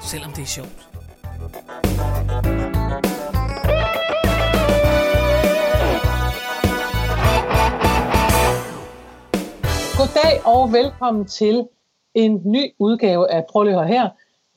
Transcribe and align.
selvom 0.00 0.32
det 0.32 0.42
er 0.42 0.46
sjovt. 0.46 0.88
Goddag 9.98 10.46
og 10.46 10.72
velkommen 10.72 11.26
til 11.26 11.68
en 12.14 12.42
ny 12.44 12.72
udgave 12.78 13.30
af 13.30 13.44
Prøv 13.50 13.62
lige 13.62 13.86
her, 13.86 14.08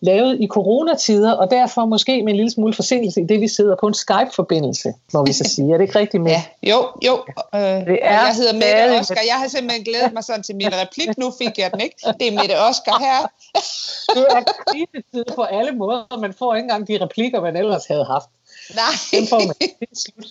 lavet 0.01 0.41
i 0.41 0.47
coronatider, 0.47 1.31
og 1.31 1.51
derfor 1.51 1.85
måske 1.85 2.23
med 2.23 2.33
en 2.33 2.35
lille 2.37 2.51
smule 2.51 2.73
forsinkelse 2.73 3.21
i 3.21 3.23
det, 3.23 3.41
vi 3.41 3.47
sidder 3.47 3.75
på 3.79 3.87
en 3.87 3.93
Skype-forbindelse, 3.93 4.93
må 5.13 5.25
vi 5.25 5.33
så 5.33 5.43
sige. 5.55 5.73
Er 5.73 5.77
det 5.77 5.81
ikke 5.83 5.99
rigtigt 5.99 6.23
med? 6.23 6.31
Ja, 6.31 6.43
jo, 6.63 6.87
jo. 7.05 7.13
Øh, 7.55 7.61
Det 7.61 7.99
er 8.01 8.11
jeg 8.11 8.35
hedder 8.35 8.53
Mette 8.53 8.99
Oskar. 8.99 9.21
Jeg 9.27 9.35
har 9.35 9.47
simpelthen 9.47 9.83
glædet 9.83 10.13
mig 10.13 10.23
sådan 10.23 10.43
til 10.43 10.55
min 10.55 10.73
replik. 10.73 11.17
Nu 11.17 11.33
fik 11.37 11.57
jeg 11.57 11.71
den 11.71 11.81
ikke. 11.81 11.95
Det 12.19 12.27
er 12.27 12.31
Mette 12.31 12.59
Oskar 12.59 12.99
her. 12.99 13.27
Det 14.15 14.25
er 14.29 14.43
krisetid 14.67 15.25
på 15.35 15.41
alle 15.43 15.71
måder, 15.71 16.17
man 16.19 16.33
får 16.33 16.55
ikke 16.55 16.63
engang 16.63 16.87
de 16.87 16.97
replikker, 17.01 17.41
man 17.41 17.55
ellers 17.55 17.85
havde 17.85 18.05
haft. 18.05 18.29
Nej, 18.75 19.19
Den 19.19 19.27
får 19.27 19.39
man. 19.39 19.55
Det 19.59 19.73
er 19.81 19.95
slut. 19.95 20.25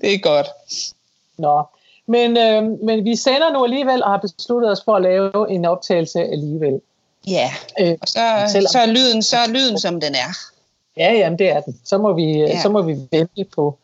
det 0.00 0.14
er 0.14 0.18
godt. 0.18 0.46
Nå. 1.38 1.62
Men, 2.06 2.36
øh, 2.36 2.62
men 2.84 3.04
vi 3.04 3.16
sender 3.16 3.52
nu 3.52 3.64
alligevel 3.64 4.02
og 4.04 4.10
har 4.10 4.18
besluttet 4.18 4.70
os 4.70 4.82
for 4.84 4.94
at 4.96 5.02
lave 5.02 5.50
en 5.50 5.64
optagelse 5.64 6.20
alligevel. 6.20 6.80
Ja, 7.26 7.50
Øh, 7.80 7.96
og 8.02 8.08
så, 8.08 8.18
Selvom- 8.48 8.70
så, 8.72 8.78
er 8.78 8.86
lyden, 8.86 9.22
så 9.22 9.36
er 9.36 9.48
lyden, 9.48 9.78
som 9.78 10.00
den 10.00 10.14
er. 10.14 10.36
Ja, 10.96 11.12
jamen 11.12 11.38
det 11.38 11.50
er 11.50 11.60
den. 11.60 11.80
Så 11.84 11.98
må 11.98 12.12
vi, 12.12 12.22
ja. 12.32 12.38
Ja. 12.46 12.62
så 12.62 12.68
må 12.68 12.82
vi 12.82 12.96
vente 13.10 13.44
på, 13.44 13.78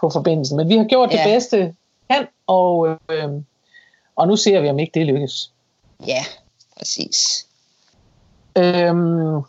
på 0.00 0.10
forbindelsen. 0.10 0.56
Men 0.56 0.68
vi 0.68 0.76
har 0.76 0.84
gjort 0.84 1.08
det 1.10 1.16
Ja. 1.18 1.24
bedste 1.24 1.56
vi 1.66 2.14
kan, 2.14 2.26
og, 2.46 2.88
øh, 3.10 3.28
og 4.16 4.28
nu 4.28 4.36
ser 4.36 4.60
vi, 4.60 4.68
om 4.68 4.78
ikke 4.78 4.98
det 4.98 5.06
lykkes. 5.06 5.50
Ja, 6.06 6.24
præcis. 6.78 7.46
Øhm, 8.58 9.40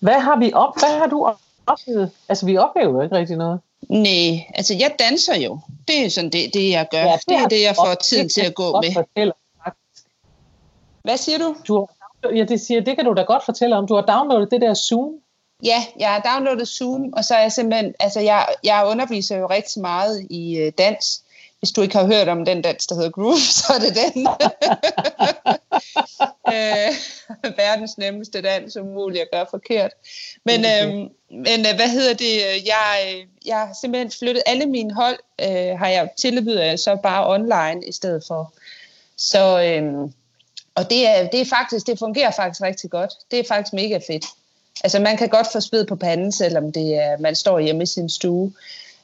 hvad 0.00 0.20
har 0.20 0.38
vi 0.38 0.52
op? 0.52 0.78
Hvad 0.78 0.98
har 0.98 1.06
du 1.06 1.30
oplevet? 1.66 2.10
Altså, 2.28 2.46
vi 2.46 2.56
oplever 2.56 2.92
jo 2.92 3.00
ikke 3.00 3.16
rigtig 3.16 3.36
noget. 3.36 3.60
Nej, 3.88 4.46
altså 4.54 4.74
jeg 4.74 4.94
danser 4.98 5.36
jo. 5.36 5.58
Det 5.88 6.04
er 6.04 6.10
sådan 6.10 6.30
det, 6.30 6.54
det 6.54 6.70
jeg 6.70 6.86
gør. 6.90 6.98
Ja, 6.98 7.04
Ja, 7.04 7.18
det 7.28 7.36
er 7.44 7.48
det, 7.48 7.62
jeg 7.62 7.74
får 7.76 7.94
det 7.94 8.32
til 8.32 8.46
at 8.46 8.54
gå 8.54 8.80
med. 8.80 8.92
Fortælle. 8.94 9.32
Hvad 11.02 11.16
siger 11.16 11.38
du? 11.38 11.56
Du 11.68 11.78
har, 11.78 11.88
ja, 12.36 12.44
det, 12.44 12.60
siger, 12.60 12.80
det 12.80 12.96
kan 12.96 13.04
du 13.04 13.14
da 13.14 13.22
godt 13.22 13.44
fortælle 13.44 13.76
om. 13.76 13.86
Du 13.86 13.94
har 13.94 14.02
downloadet 14.02 14.50
det 14.50 14.60
der 14.60 14.74
Zoom. 14.74 15.14
Ja, 15.64 15.84
jeg 15.98 16.08
har 16.08 16.20
downloadet 16.20 16.68
Zoom, 16.68 17.12
og 17.12 17.24
så 17.24 17.34
er 17.34 17.40
jeg 17.40 17.52
simpelthen, 17.52 17.94
altså 18.00 18.20
jeg, 18.20 18.46
jeg 18.64 18.86
underviser 18.86 19.36
jo 19.36 19.46
rigtig 19.46 19.82
meget 19.82 20.26
i 20.30 20.58
øh, 20.58 20.72
dans. 20.78 21.24
Hvis 21.58 21.70
du 21.70 21.82
ikke 21.82 21.96
har 21.96 22.06
hørt 22.06 22.28
om 22.28 22.44
den 22.44 22.62
dans, 22.62 22.86
der 22.86 22.94
hedder 22.94 23.10
Groove, 23.10 23.40
så 23.58 23.72
er 23.74 23.78
det 23.78 23.96
den. 23.96 24.26
øh, 26.54 26.94
verdens 27.56 27.98
nemmeste 27.98 28.40
dans, 28.40 28.76
umuligt 28.76 29.22
at 29.22 29.28
gøre 29.32 29.46
forkert. 29.50 29.90
Men, 30.44 30.64
øh, 30.64 30.94
men 31.30 31.60
øh, 31.66 31.74
hvad 31.76 31.88
hedder 31.88 32.14
det, 32.14 32.36
jeg, 32.66 33.24
jeg 33.46 33.56
har 33.56 33.76
simpelthen 33.80 34.10
flyttet 34.18 34.42
alle 34.46 34.66
mine 34.66 34.94
hold, 34.94 35.18
øh, 35.40 35.78
har 35.78 35.88
jeg 35.88 36.08
tilbudt 36.16 36.80
så 36.80 36.96
bare 37.02 37.30
online 37.30 37.86
i 37.86 37.92
stedet 37.92 38.24
for. 38.26 38.52
Så, 39.16 39.62
øh, 39.62 40.10
og 40.74 40.90
det 40.90 41.06
er, 41.06 41.28
det 41.28 41.40
er 41.40 41.44
faktisk, 41.44 41.86
det 41.86 41.98
fungerer 41.98 42.30
faktisk 42.30 42.62
rigtig 42.62 42.90
godt. 42.90 43.10
Det 43.30 43.38
er 43.38 43.44
faktisk 43.48 43.72
mega 43.72 43.98
fedt. 44.06 44.24
Altså 44.84 44.98
man 44.98 45.16
kan 45.16 45.28
godt 45.28 45.46
få 45.52 45.60
sved 45.60 45.86
på 45.86 45.96
panden, 45.96 46.32
selvom 46.32 46.72
det 46.72 46.94
er, 46.94 47.18
man 47.18 47.34
står 47.34 47.58
hjemme 47.58 47.82
i 47.82 47.86
sin 47.86 48.08
stue. 48.08 48.52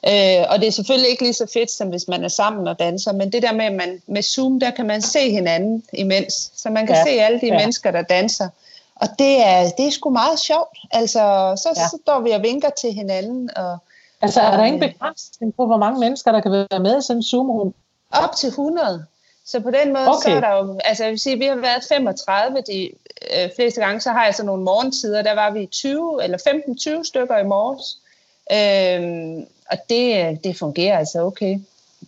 Øh, 0.07 0.45
og 0.49 0.59
det 0.59 0.67
er 0.67 0.71
selvfølgelig 0.71 1.09
ikke 1.09 1.23
lige 1.23 1.33
så 1.33 1.45
fedt, 1.53 1.71
som 1.71 1.87
hvis 1.87 2.07
man 2.07 2.23
er 2.23 2.27
sammen 2.27 2.67
og 2.67 2.79
danser, 2.79 3.11
men 3.13 3.31
det 3.31 3.43
der 3.43 3.53
med, 3.53 3.65
at 3.65 3.73
man 3.73 4.01
med 4.07 4.21
Zoom, 4.23 4.59
der 4.59 4.71
kan 4.71 4.85
man 4.85 5.01
se 5.01 5.31
hinanden 5.31 5.83
imens, 5.93 6.51
så 6.55 6.69
man 6.69 6.87
kan 6.87 6.95
Ja, 6.95 7.03
se 7.03 7.09
alle 7.09 7.41
de 7.41 7.45
ja. 7.47 7.57
mennesker, 7.57 7.91
der 7.91 8.01
danser. 8.01 8.49
Og 8.95 9.07
det 9.19 9.45
er, 9.45 9.69
det 9.77 9.87
er 9.87 9.91
sgu 9.91 10.09
meget 10.09 10.39
sjovt. 10.39 10.77
Altså, 10.91 11.19
så, 11.63 11.69
Ja. 11.75 11.87
så 11.87 11.97
står 12.03 12.19
vi 12.19 12.31
og 12.31 12.41
vinker 12.43 12.69
til 12.69 12.93
hinanden, 12.93 13.49
og 13.55 13.77
Altså, 14.21 14.41
er 14.41 14.51
der 14.51 14.59
Øh. 14.61 14.67
ingen 14.67 14.79
begrænsning 14.91 15.55
på, 15.55 15.65
hvor 15.65 15.77
mange 15.77 15.99
mennesker, 15.99 16.31
der 16.31 16.41
kan 16.41 16.51
være 16.51 16.79
med 16.79 16.97
i 16.97 17.01
sådan 17.01 17.17
en 17.17 17.23
Zoom-rum? 17.23 17.73
op 18.11 18.35
til 18.35 18.47
100. 18.49 19.05
Så 19.45 19.59
på 19.59 19.71
den 19.71 19.93
måde, 19.93 20.07
okay. 20.07 20.29
så 20.29 20.35
er 20.35 20.39
der 20.39 20.51
jo, 20.57 20.79
altså 20.83 21.03
jeg 21.03 21.11
vil 21.11 21.19
sige, 21.19 21.37
vi 21.37 21.45
har 21.45 21.55
været 21.55 21.83
35 21.89 22.61
de 22.67 22.89
øh, 23.35 23.49
fleste 23.55 23.81
gange, 23.81 24.01
så 24.01 24.11
har 24.11 24.25
jeg 24.25 24.35
så 24.35 24.43
nogle 24.43 24.63
morgentider, 24.63 25.21
der 25.21 25.33
var 25.35 25.51
vi 25.51 25.65
20 25.65 26.23
eller 26.23 26.37
15-20 26.99 27.03
stykker 27.03 27.37
i 27.37 27.43
morges. 27.43 27.97
Øhm, 28.51 29.45
og 29.71 29.77
det, 29.89 30.39
det 30.43 30.57
fungerer 30.59 30.97
altså 30.97 31.21
okay. 31.25 31.59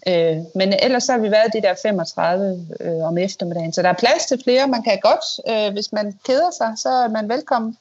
Øh, 0.08 0.38
men 0.56 0.74
ellers 0.84 1.04
så 1.04 1.12
har 1.12 1.20
vi 1.20 1.32
været 1.32 1.54
de 1.54 1.62
der 1.62 1.74
35 1.82 2.68
øh, 2.80 3.04
om 3.08 3.18
eftermiddagen, 3.18 3.74
så 3.74 3.82
der 3.82 3.90
er 3.90 3.94
plads 3.94 4.26
til 4.26 4.42
flere. 4.44 4.68
Man 4.68 4.84
kan 4.84 5.00
godt, 5.02 5.26
øh, 5.68 5.74
hvis 5.74 5.92
man 5.92 6.20
keder 6.26 6.52
sig, 6.58 6.74
så 6.78 6.90
er 6.90 7.08
man 7.08 7.30
velkommen. 7.30 7.78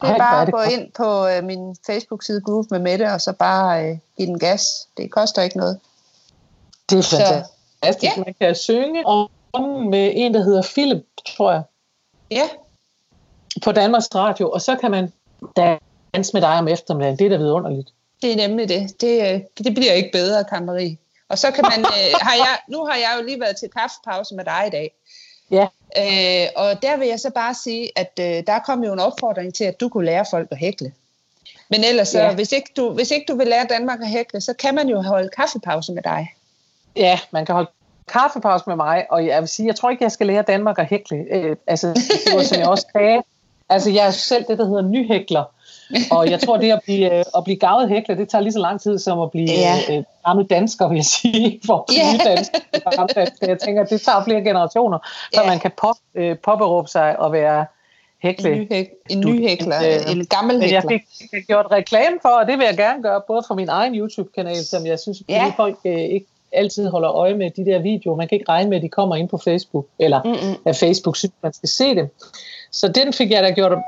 Det 0.00 0.08
Ej, 0.08 0.08
er 0.08 0.12
hvor 0.12 0.18
bare 0.18 0.36
er 0.36 0.40
at 0.40 0.46
det 0.46 0.54
gå 0.54 0.58
godt. 0.60 0.70
ind 0.72 0.92
på 0.92 1.26
øh, 1.28 1.44
min 1.44 1.76
Facebook-side 1.86 2.40
Groove 2.40 2.66
med 2.70 2.78
Mette, 2.78 3.12
og 3.12 3.20
så 3.20 3.32
bare 3.32 3.84
øh, 3.90 3.98
give 4.16 4.26
den 4.28 4.38
gas. 4.38 4.88
Det 4.96 5.10
koster 5.10 5.42
ikke 5.42 5.56
noget. 5.56 5.78
Det 6.90 6.98
er 6.98 7.02
Så- 7.02 7.16
fantastisk. 7.82 8.16
Ja. 8.16 8.22
Man 8.26 8.34
kan 8.40 8.54
synge 8.54 9.06
og 9.06 9.30
med 9.90 10.12
en, 10.14 10.34
der 10.34 10.42
hedder 10.42 10.62
Philip, 10.62 11.04
tror 11.36 11.52
jeg, 11.52 11.62
Ja, 12.30 12.42
på 13.64 13.72
Danmarks 13.72 14.14
Radio, 14.14 14.50
og 14.50 14.60
så 14.62 14.76
kan 14.76 14.90
man 14.90 15.12
danse 16.14 16.30
med 16.32 16.40
dig 16.40 16.58
om 16.58 16.68
eftermiddagen. 16.68 17.18
Det 17.18 17.24
er 17.26 17.30
da 17.30 17.36
vidunderligt. 17.36 17.88
Det 18.22 18.32
er 18.32 18.36
nemlig 18.48 18.68
det. 18.68 19.00
Det, 19.00 19.34
øh, 19.34 19.40
det 19.64 19.74
bliver 19.74 19.92
ikke 19.92 20.10
bedre, 20.12 20.44
Kammeri. 20.44 20.98
Og 21.28 21.38
så 21.38 21.50
kan 21.50 21.64
man, 21.70 21.80
øh, 21.80 22.14
har 22.20 22.34
jeg, 22.34 22.58
nu 22.68 22.84
har 22.84 22.94
jeg 22.96 23.14
jo 23.18 23.24
lige 23.26 23.40
været 23.40 23.56
til 23.56 23.68
kaffepause 23.78 24.34
med 24.34 24.44
dig 24.44 24.64
i 24.66 24.70
dag. 24.70 24.94
Ja. 25.50 25.62
Øh, 25.98 26.48
og 26.56 26.82
der 26.82 26.96
vil 26.96 27.08
jeg 27.08 27.20
så 27.20 27.30
bare 27.30 27.54
sige, 27.54 27.90
at 27.96 28.12
øh, 28.20 28.42
der 28.46 28.58
kom 28.58 28.84
jo 28.84 28.92
en 28.92 28.98
opfordring 29.00 29.54
til, 29.54 29.64
at 29.64 29.80
du 29.80 29.88
kunne 29.88 30.06
lære 30.06 30.24
folk 30.30 30.48
at 30.50 30.58
hækle. 30.58 30.92
Men 31.70 31.84
ellers, 31.84 32.08
så, 32.08 32.18
Ja. 32.20 32.34
hvis, 32.34 32.52
ikke 32.52 32.70
du, 32.76 32.92
hvis 32.92 33.10
ikke 33.10 33.24
du 33.28 33.36
vil 33.36 33.46
lære 33.46 33.66
Danmark 33.70 34.00
at 34.00 34.08
hækle, 34.08 34.40
så 34.40 34.52
kan 34.52 34.74
man 34.74 34.88
jo 34.88 35.00
holde 35.02 35.28
kaffepause 35.28 35.92
med 35.92 36.02
dig. 36.02 36.28
Ja, 36.96 37.18
man 37.30 37.46
kan 37.46 37.54
holde 37.54 37.70
kaffepause 38.08 38.64
med 38.66 38.76
mig, 38.76 39.06
og 39.10 39.26
jeg 39.26 39.40
vil 39.40 39.48
sige, 39.48 39.66
jeg 39.66 39.76
tror 39.76 39.90
ikke, 39.90 40.04
jeg 40.04 40.12
skal 40.12 40.26
lære 40.26 40.42
Danmark 40.42 40.78
at 40.78 40.86
hækle. 40.86 41.16
Øh, 41.30 41.56
altså, 41.66 41.86
det 42.26 42.34
var, 42.34 42.42
som 42.42 42.58
jeg 42.58 42.68
også 42.68 42.86
sagde. 42.92 43.22
Altså, 43.68 43.90
jeg 43.90 44.06
er 44.06 44.10
selv 44.10 44.44
det, 44.48 44.58
der 44.58 44.66
hedder 44.66 44.82
nyhækler. 44.82 45.44
Og 46.10 46.30
jeg 46.30 46.40
tror, 46.40 46.56
det 46.56 46.70
at 46.72 46.80
blive, 46.84 47.18
øh, 47.18 47.24
at 47.36 47.44
blive 47.44 47.56
gavet 47.56 47.88
hækler, 47.88 48.14
det 48.16 48.28
tager 48.28 48.42
lige 48.42 48.52
så 48.52 48.58
lang 48.58 48.80
tid 48.80 48.98
som 48.98 49.20
at 49.20 49.30
blive 49.30 49.46
Ja. 49.50 49.74
ja. 49.88 49.96
øh, 49.98 50.04
gammel 50.26 50.46
dansker, 50.46 50.88
vil 50.88 50.96
jeg 50.96 51.04
sige, 51.04 51.60
for 51.66 51.76
at 51.76 51.84
blive 51.88 52.00
Ja. 52.00 52.30
dansker. 52.30 53.46
Jeg 53.46 53.58
tænker, 53.58 53.84
det 53.84 54.00
tager 54.00 54.24
flere 54.24 54.40
generationer, 54.40 54.98
før 55.34 55.42
Ja. 55.42 55.48
man 55.48 55.58
kan 55.58 55.70
pop, 55.80 55.96
øh, 56.14 56.38
påberåbe 56.38 56.88
sig 56.88 57.18
og 57.20 57.32
være 57.32 57.66
hækle. 58.22 58.52
En, 58.52 58.58
ny, 58.70 58.86
en 59.10 59.20
ny 59.20 59.48
hækler, 59.48 59.76
Øh, 60.06 60.12
en 60.16 60.26
gammel 60.26 60.58
Men 60.58 60.70
jeg 60.70 60.80
hækler. 60.82 60.98
fik, 60.98 61.28
fik 61.34 61.46
gjort 61.46 61.66
reklame 61.70 62.16
for, 62.22 62.28
og 62.28 62.46
det 62.46 62.58
vil 62.58 62.64
jeg 62.64 62.76
gerne 62.76 63.02
gøre, 63.02 63.20
både 63.26 63.42
for 63.46 63.54
min 63.54 63.68
egen 63.68 63.94
YouTube-kanal, 63.94 64.64
som 64.64 64.86
jeg 64.86 64.98
synes, 64.98 65.22
Ja. 65.28 65.46
at 65.46 65.52
folk 65.56 65.76
øh, 65.84 65.98
ikke 65.98 66.26
altid 66.52 66.88
holder 66.88 67.10
øje 67.12 67.34
med 67.34 67.50
de 67.50 67.64
der 67.64 67.78
videoer. 67.78 68.16
Man 68.16 68.28
kan 68.28 68.38
ikke 68.38 68.48
regne 68.48 68.70
med, 68.70 68.76
at 68.76 68.82
de 68.82 68.88
kommer 68.88 69.16
ind 69.16 69.28
på 69.28 69.38
Facebook, 69.38 69.86
eller 69.98 70.22
Mm-mm. 70.22 70.56
at 70.66 70.76
Facebook 70.76 71.16
synes, 71.16 71.32
man 71.42 71.52
skal 71.52 71.68
se 71.68 71.94
dem. 71.94 72.08
Så 72.72 72.88
den 72.88 73.12
fik 73.12 73.30
jeg 73.30 73.42
da 73.42 73.50
gjort 73.50 73.72
øh, 73.72 73.78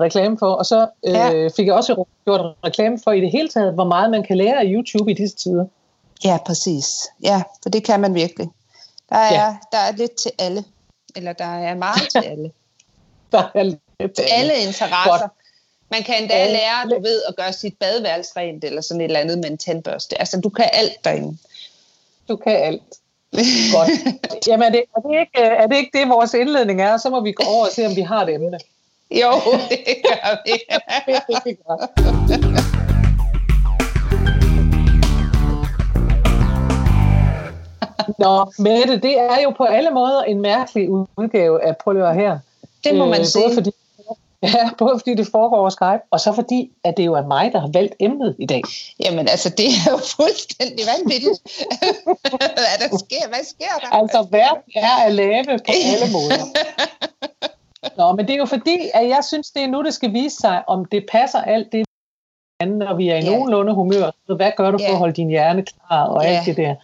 reklame 0.00 0.38
for, 0.38 0.46
og 0.46 0.66
så 0.66 0.86
øh, 1.06 1.12
Ja. 1.12 1.48
fik 1.56 1.66
jeg 1.66 1.74
også 1.74 2.04
gjort 2.24 2.40
reklame 2.64 2.98
for 3.04 3.12
i 3.12 3.20
det 3.20 3.30
hele 3.32 3.48
taget, 3.48 3.74
hvor 3.74 3.84
meget 3.84 4.10
man 4.10 4.22
kan 4.22 4.36
lære 4.36 4.60
af 4.60 4.64
YouTube 4.66 5.10
i 5.10 5.14
disse 5.14 5.36
tider. 5.36 5.64
Ja, 6.24 6.38
præcis. 6.46 6.86
Ja, 7.22 7.42
for 7.62 7.70
det 7.70 7.84
kan 7.84 8.00
man 8.00 8.14
virkelig. 8.14 8.48
Der 9.10 9.16
er, 9.16 9.34
Ja. 9.34 9.56
der 9.72 9.78
er 9.78 9.92
lidt 9.96 10.12
til 10.22 10.30
alle. 10.38 10.64
Eller 11.16 11.32
der 11.32 11.44
er 11.44 11.74
meget 11.74 12.08
til 12.10 12.18
alle. 12.28 12.50
Der 13.32 13.50
er 13.54 13.62
lidt, 13.62 14.20
alle 14.32 14.52
interesser. 14.66 15.10
Godt. 15.20 15.22
Man 15.90 16.02
kan 16.02 16.14
endda 16.20 16.34
Alle. 16.34 16.52
lære, 16.52 16.96
du 16.96 17.02
ved, 17.02 17.22
at 17.28 17.36
gøre 17.36 17.52
sit 17.52 17.74
badeværelse 17.80 18.32
rent, 18.36 18.64
eller 18.64 18.80
sådan 18.80 19.00
et 19.00 19.04
eller 19.04 19.20
andet 19.20 19.38
med 19.38 19.50
en 19.50 19.58
tandbørste. 19.58 20.18
Altså, 20.20 20.40
du 20.40 20.48
kan 20.48 20.68
alt 20.72 21.04
derinde. 21.04 21.38
Du 22.28 22.36
kan 22.36 22.52
alt. 22.52 22.82
Godt. 23.72 23.90
Jamen, 24.48 24.66
er 24.66 24.70
det, 24.70 24.82
er, 24.96 25.00
det 25.00 25.20
ikke, 25.20 25.38
er 25.38 25.66
det 25.66 25.76
ikke 25.76 25.98
det, 25.98 26.08
vores 26.08 26.34
indledning 26.34 26.80
er? 26.80 26.96
Så 26.96 27.10
må 27.10 27.20
vi 27.20 27.32
gå 27.32 27.44
over 27.48 27.64
og 27.64 27.72
se, 27.72 27.86
om 27.86 27.96
vi 27.96 28.00
har 28.00 28.22
et 28.22 28.34
emne. 28.34 28.58
Jo, 29.10 29.32
det 29.70 29.96
gør 30.04 30.42
vi. 30.44 30.52
Det 31.44 31.58
gør. 31.66 31.76
Nå, 38.18 38.52
Mette, 38.58 38.96
det 38.96 39.18
er 39.18 39.42
jo 39.42 39.50
på 39.50 39.64
alle 39.64 39.90
måder 39.90 40.22
en 40.22 40.40
mærkelig 40.40 40.90
udgave 40.90 41.62
af 41.62 41.76
Prøv 41.76 42.02
at 42.02 42.14
høre. 42.14 42.40
Det 42.84 42.94
må 42.94 43.06
man 43.06 43.20
øh, 43.20 43.26
sige. 43.26 43.44
Både 43.44 43.54
fordi 43.54 43.70
Ja, 44.54 44.70
både 44.78 44.98
fordi 44.98 45.14
det 45.14 45.26
foregår 45.26 45.56
over 45.56 45.68
Skype, 45.70 46.02
og 46.10 46.20
så 46.20 46.32
fordi, 46.32 46.70
at 46.84 46.96
det 46.96 47.06
jo 47.06 47.14
er 47.14 47.26
mig, 47.26 47.52
der 47.52 47.60
har 47.60 47.70
valgt 47.72 47.94
emnet 48.00 48.36
i 48.38 48.46
dag. 48.46 48.62
Jamen 49.04 49.28
altså, 49.28 49.48
det 49.48 49.66
er 49.66 49.90
jo 49.90 49.96
fuldstændig 50.16 50.84
vanvittigt. 50.92 51.38
hvad, 52.58 52.76
der 52.82 52.98
sker? 52.98 53.28
hvad 53.28 53.44
sker 53.44 53.74
der? 53.82 53.90
Altså, 54.00 54.26
verden 54.30 54.62
er 54.76 54.96
at 55.06 55.12
lave 55.14 55.44
på 55.44 55.72
alle 55.92 56.12
måder. 56.12 56.44
Nå, 57.96 58.12
men 58.16 58.26
det 58.26 58.34
er 58.34 58.38
jo 58.38 58.44
fordi, 58.46 58.78
at 58.94 59.08
jeg 59.08 59.24
synes, 59.28 59.50
det 59.50 59.62
er 59.62 59.66
nu, 59.66 59.82
det 59.82 59.94
skal 59.94 60.12
vise 60.12 60.36
sig, 60.36 60.62
om 60.68 60.84
det 60.84 61.06
passer 61.12 61.38
alt 61.40 61.72
det, 61.72 61.84
når 62.66 62.94
vi 62.94 63.08
er 63.08 63.16
i 63.16 63.20
Ja. 63.24 63.30
nogenlunde 63.30 63.74
humør. 63.74 64.34
Hvad 64.36 64.52
gør 64.56 64.70
du 64.70 64.78
for 64.78 64.84
Ja. 64.84 64.90
at 64.92 64.98
holde 64.98 65.14
din 65.14 65.28
hjerne 65.28 65.62
klar 65.64 66.04
og 66.04 66.22
Ja. 66.24 66.28
alt 66.28 66.46
det 66.46 66.56
der? 66.56 66.74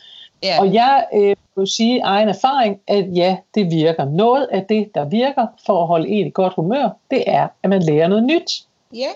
Ja, 0.43 0.61
Og 0.61 0.75
jeg 0.75 1.07
øh, 1.15 1.37
vil 1.59 1.67
sige 1.69 2.01
egen 2.01 2.29
erfaring, 2.29 2.81
at 2.87 3.17
ja, 3.17 3.37
det 3.55 3.71
virker. 3.71 4.05
Noget 4.05 4.47
af 4.53 4.65
det, 4.69 4.95
der 4.95 5.05
virker 5.05 5.47
for 5.67 5.81
at 5.83 5.87
holde 5.87 6.09
en 6.09 6.27
i 6.27 6.31
godt 6.31 6.55
humør, 6.55 6.89
det 7.11 7.25
er, 7.27 7.49
at 7.63 7.71
man 7.71 7.83
lærer 7.83 8.09
noget 8.09 8.25
nyt. 8.25 8.65
ja. 8.95 9.09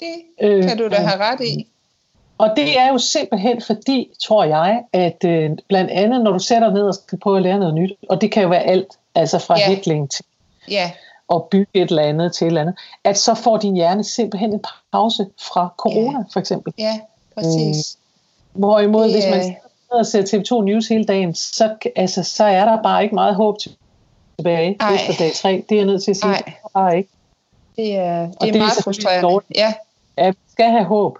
det 0.00 0.14
Øh, 0.40 0.64
kan 0.68 0.78
du 0.78 0.88
da 0.88 0.94
have 0.96 1.20
ret 1.22 1.40
i. 1.40 1.66
Og 2.38 2.50
det 2.56 2.78
er 2.78 2.88
jo 2.88 2.98
simpelthen 2.98 3.60
fordi, 3.60 4.10
tror 4.22 4.44
jeg, 4.44 4.82
at 4.92 5.24
øh, 5.26 5.50
blandt 5.68 5.90
andet, 5.90 6.20
når 6.24 6.32
du 6.32 6.38
sætter 6.38 6.70
ned 6.72 6.82
og 6.82 6.94
skal 6.94 7.18
prøve 7.18 7.36
at 7.36 7.42
lære 7.42 7.58
noget 7.58 7.74
nyt, 7.74 7.92
og 8.08 8.20
det 8.20 8.32
kan 8.32 8.42
jo 8.42 8.48
være 8.48 8.62
alt, 8.62 8.86
altså 9.14 9.38
fra 9.38 9.58
Ja. 9.58 9.66
hækling 9.66 10.10
til 10.10 10.24
Ja, 10.70 10.90
at 11.34 11.42
bygge 11.50 11.70
et 11.74 11.88
eller 11.90 12.02
andet 12.02 12.32
til 12.32 12.44
et 12.44 12.48
eller 12.48 12.60
andet, 12.60 12.74
at 13.04 13.18
så 13.18 13.34
får 13.34 13.56
din 13.56 13.74
hjerne 13.74 14.04
simpelthen 14.04 14.52
en 14.52 14.64
pause 14.92 15.26
fra 15.52 15.74
corona, 15.78 16.18
for 16.32 16.40
eksempel. 16.40 16.72
ja, 16.78 17.00
præcis. 17.34 17.98
Hvorimod, 18.52 19.04
Det 19.04 19.12
hvis 19.12 19.24
man 19.30 19.56
sidder 20.02 20.24
og 20.24 20.28
ser 20.28 20.38
TV2 20.38 20.64
News 20.64 20.88
hele 20.88 21.04
dagen, 21.04 21.34
så, 21.34 21.76
altså, 21.96 22.22
så 22.22 22.44
er 22.44 22.64
der 22.64 22.82
bare 22.82 23.02
ikke 23.02 23.14
meget 23.14 23.34
håb 23.34 23.56
tilbage 24.38 24.76
Ej. 24.80 24.94
efter 24.94 25.12
dag 25.18 25.32
3. 25.32 25.64
Det 25.68 25.74
er 25.74 25.78
jeg 25.78 25.86
nødt 25.86 26.02
til 26.02 26.10
at 26.10 26.16
sige. 26.16 26.30
Ej. 26.30 26.42
Det 26.46 26.54
er 26.64 26.68
bare 26.74 26.96
ikke. 26.96 27.10
Det 27.76 27.96
er, 27.96 28.20
det 28.20 28.34
er 28.40 28.46
det 28.46 28.54
er 28.54 28.58
meget 28.58 28.84
frustrerende. 28.84 29.40
Ja, 29.54 29.74
Ja, 30.18 30.30
vi 30.30 30.36
skal 30.52 30.70
have 30.70 30.84
håb. 30.84 31.18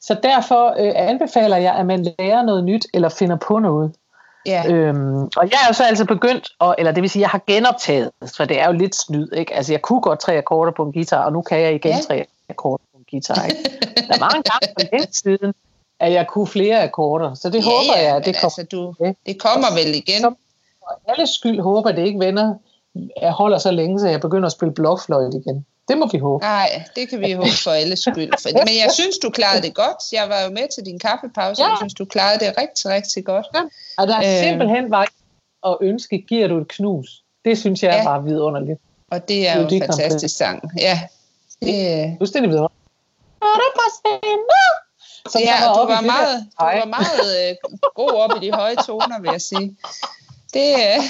Så 0.00 0.16
derfor 0.22 0.74
øh, 0.78 0.92
anbefaler 0.96 1.56
jeg, 1.56 1.74
at 1.74 1.86
man 1.86 2.14
lærer 2.18 2.42
noget 2.42 2.64
nyt, 2.64 2.86
eller 2.94 3.08
finder 3.08 3.36
på 3.36 3.58
noget. 3.58 3.92
ja, 4.46 4.62
Øhm, 4.68 5.22
og 5.22 5.42
jeg 5.42 5.58
er 5.64 5.68
jo 5.68 5.72
så 5.72 5.84
altså 5.84 6.04
begyndt, 6.04 6.48
at, 6.60 6.74
eller 6.78 6.92
det 6.92 7.02
vil 7.02 7.10
sige, 7.10 7.20
jeg 7.20 7.28
har 7.28 7.40
genoptaget, 7.46 8.10
for 8.36 8.44
det 8.44 8.60
er 8.60 8.66
jo 8.66 8.72
lidt 8.72 8.96
snyd, 8.96 9.32
ikke? 9.32 9.54
Altså 9.54 9.72
jeg 9.72 9.82
kunne 9.82 10.00
godt 10.00 10.20
tre 10.20 10.36
akkorder 10.38 10.72
på 10.72 10.82
en 10.82 10.92
guitar, 10.92 11.24
og 11.24 11.32
nu 11.32 11.42
kan 11.42 11.60
jeg 11.60 11.74
igen 11.74 11.92
ja. 11.92 12.00
tre 12.08 12.26
akkorder 12.48 12.84
på 12.92 12.98
en 12.98 13.04
guitar, 13.10 13.44
ikke? 13.44 13.56
Der 14.08 14.18
var 14.18 14.28
en 14.28 14.42
gang 14.42 14.62
for 14.80 14.88
længe 14.92 15.06
siden, 15.12 15.54
at 16.00 16.12
jeg 16.12 16.26
kunne 16.26 16.46
flere 16.46 16.82
akkorder, 16.82 17.34
så 17.34 17.50
det 17.50 17.58
ja, 17.58 17.62
håber 17.64 17.96
ja, 17.96 18.02
jeg, 18.08 18.16
at 18.16 18.24
det 18.24 18.34
kommer. 18.34 18.44
altså, 18.58 18.62
du, 18.72 18.94
Ja. 19.04 19.12
det 19.26 19.40
kommer 19.40 19.74
vel 19.74 19.94
igen. 19.94 20.20
Så- 20.20 20.34
For 20.78 21.10
alle 21.12 21.26
skyld 21.26 21.60
håber, 21.60 21.92
det 21.92 22.06
ikke 22.06 22.20
vender, 22.20 22.54
jeg 23.20 23.32
holder 23.32 23.58
så 23.58 23.70
længe, 23.70 24.00
så 24.00 24.08
jeg 24.08 24.20
begynder 24.20 24.46
at 24.46 24.52
spille 24.52 24.74
blokfløjte 24.74 25.38
igen. 25.38 25.66
Det 25.88 25.98
må 25.98 26.08
vi 26.12 26.18
håbe. 26.18 26.44
Nej, 26.44 26.82
det 26.96 27.08
kan 27.08 27.20
vi 27.20 27.32
håbe 27.32 27.48
for 27.64 27.70
alle 27.70 27.96
skyld. 27.96 28.54
Men 28.54 28.74
jeg 28.82 28.90
synes, 28.98 29.18
du 29.18 29.30
klarede 29.30 29.62
det 29.62 29.74
godt. 29.74 30.12
Jeg 30.12 30.28
var 30.28 30.40
jo 30.40 30.50
med 30.50 30.66
til 30.74 30.84
din 30.86 30.98
kaffepause, 30.98 31.62
og 31.62 31.66
Ja. 31.66 31.70
jeg 31.70 31.76
synes, 31.78 31.94
du 31.94 32.04
klarede 32.04 32.44
det 32.44 32.54
rigtig, 32.58 32.86
rigtig 32.90 33.24
godt. 33.24 33.46
Og 33.98 34.06
der 34.08 34.16
er 34.16 34.38
Øh. 34.38 34.48
simpelthen 34.48 34.90
bare 34.90 35.06
at 35.66 35.76
ønske, 35.80 36.18
giver 36.28 36.48
du 36.48 36.58
et 36.58 36.68
knus. 36.68 37.22
Det 37.44 37.58
synes 37.58 37.82
jeg 37.82 37.90
Ja. 37.92 38.00
er 38.00 38.04
bare 38.04 38.24
vidunderligt. 38.24 38.80
Og 39.10 39.28
det 39.28 39.48
er 39.48 39.60
jo 39.60 39.68
en 39.68 39.80
fantastisk 39.82 40.36
sang. 40.36 40.70
Ja, 40.78 41.00
det, 41.62 42.14
Fuldstændig 42.18 42.50
vidunderligt. 42.50 42.80
Er 43.42 43.56
det 43.62 43.70
på 43.74 43.82
scenen? 43.96 44.40
Så 45.30 45.38
ja 45.38 45.54
du 45.74 45.78
var 45.78 45.86
der- 45.94 46.00
meget, 46.00 46.46
du 46.60 46.64
var 46.64 46.84
meget 46.84 47.50
øh, 47.50 47.56
god 47.94 48.10
op 48.10 48.30
i 48.42 48.46
de 48.46 48.52
høje 48.52 48.76
toner, 48.76 49.20
vil 49.20 49.28
jeg 49.32 49.40
sige. 49.40 49.76
Det 50.54 50.72
er... 50.90 51.00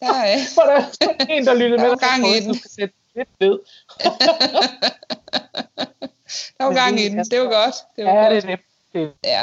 der 0.00 0.14
er 0.14 0.38
For 0.54 0.62
der 0.62 0.72
er 0.72 0.84
en, 1.28 1.46
der 1.46 1.54
lyttede 1.54 1.78
Der 1.78 1.82
med. 1.82 1.90
jo 1.90 1.96
gang 2.08 2.26
i 2.36 2.40
den. 2.40 2.54
sætte 2.54 2.94
lidt 3.16 3.28
ned. 3.40 3.58
der 6.58 6.64
var 6.64 6.74
gang 6.74 6.96
det 6.96 7.04
i 7.04 7.08
den. 7.08 7.18
Det 7.18 7.40
var 7.40 7.64
godt. 7.64 7.74
Det 7.96 8.04
var 8.04 8.10
Ja, 8.14 8.22
godt. 8.28 8.42
det 8.42 8.50
er 8.50 8.56
det. 8.94 9.12
Ja. 9.24 9.42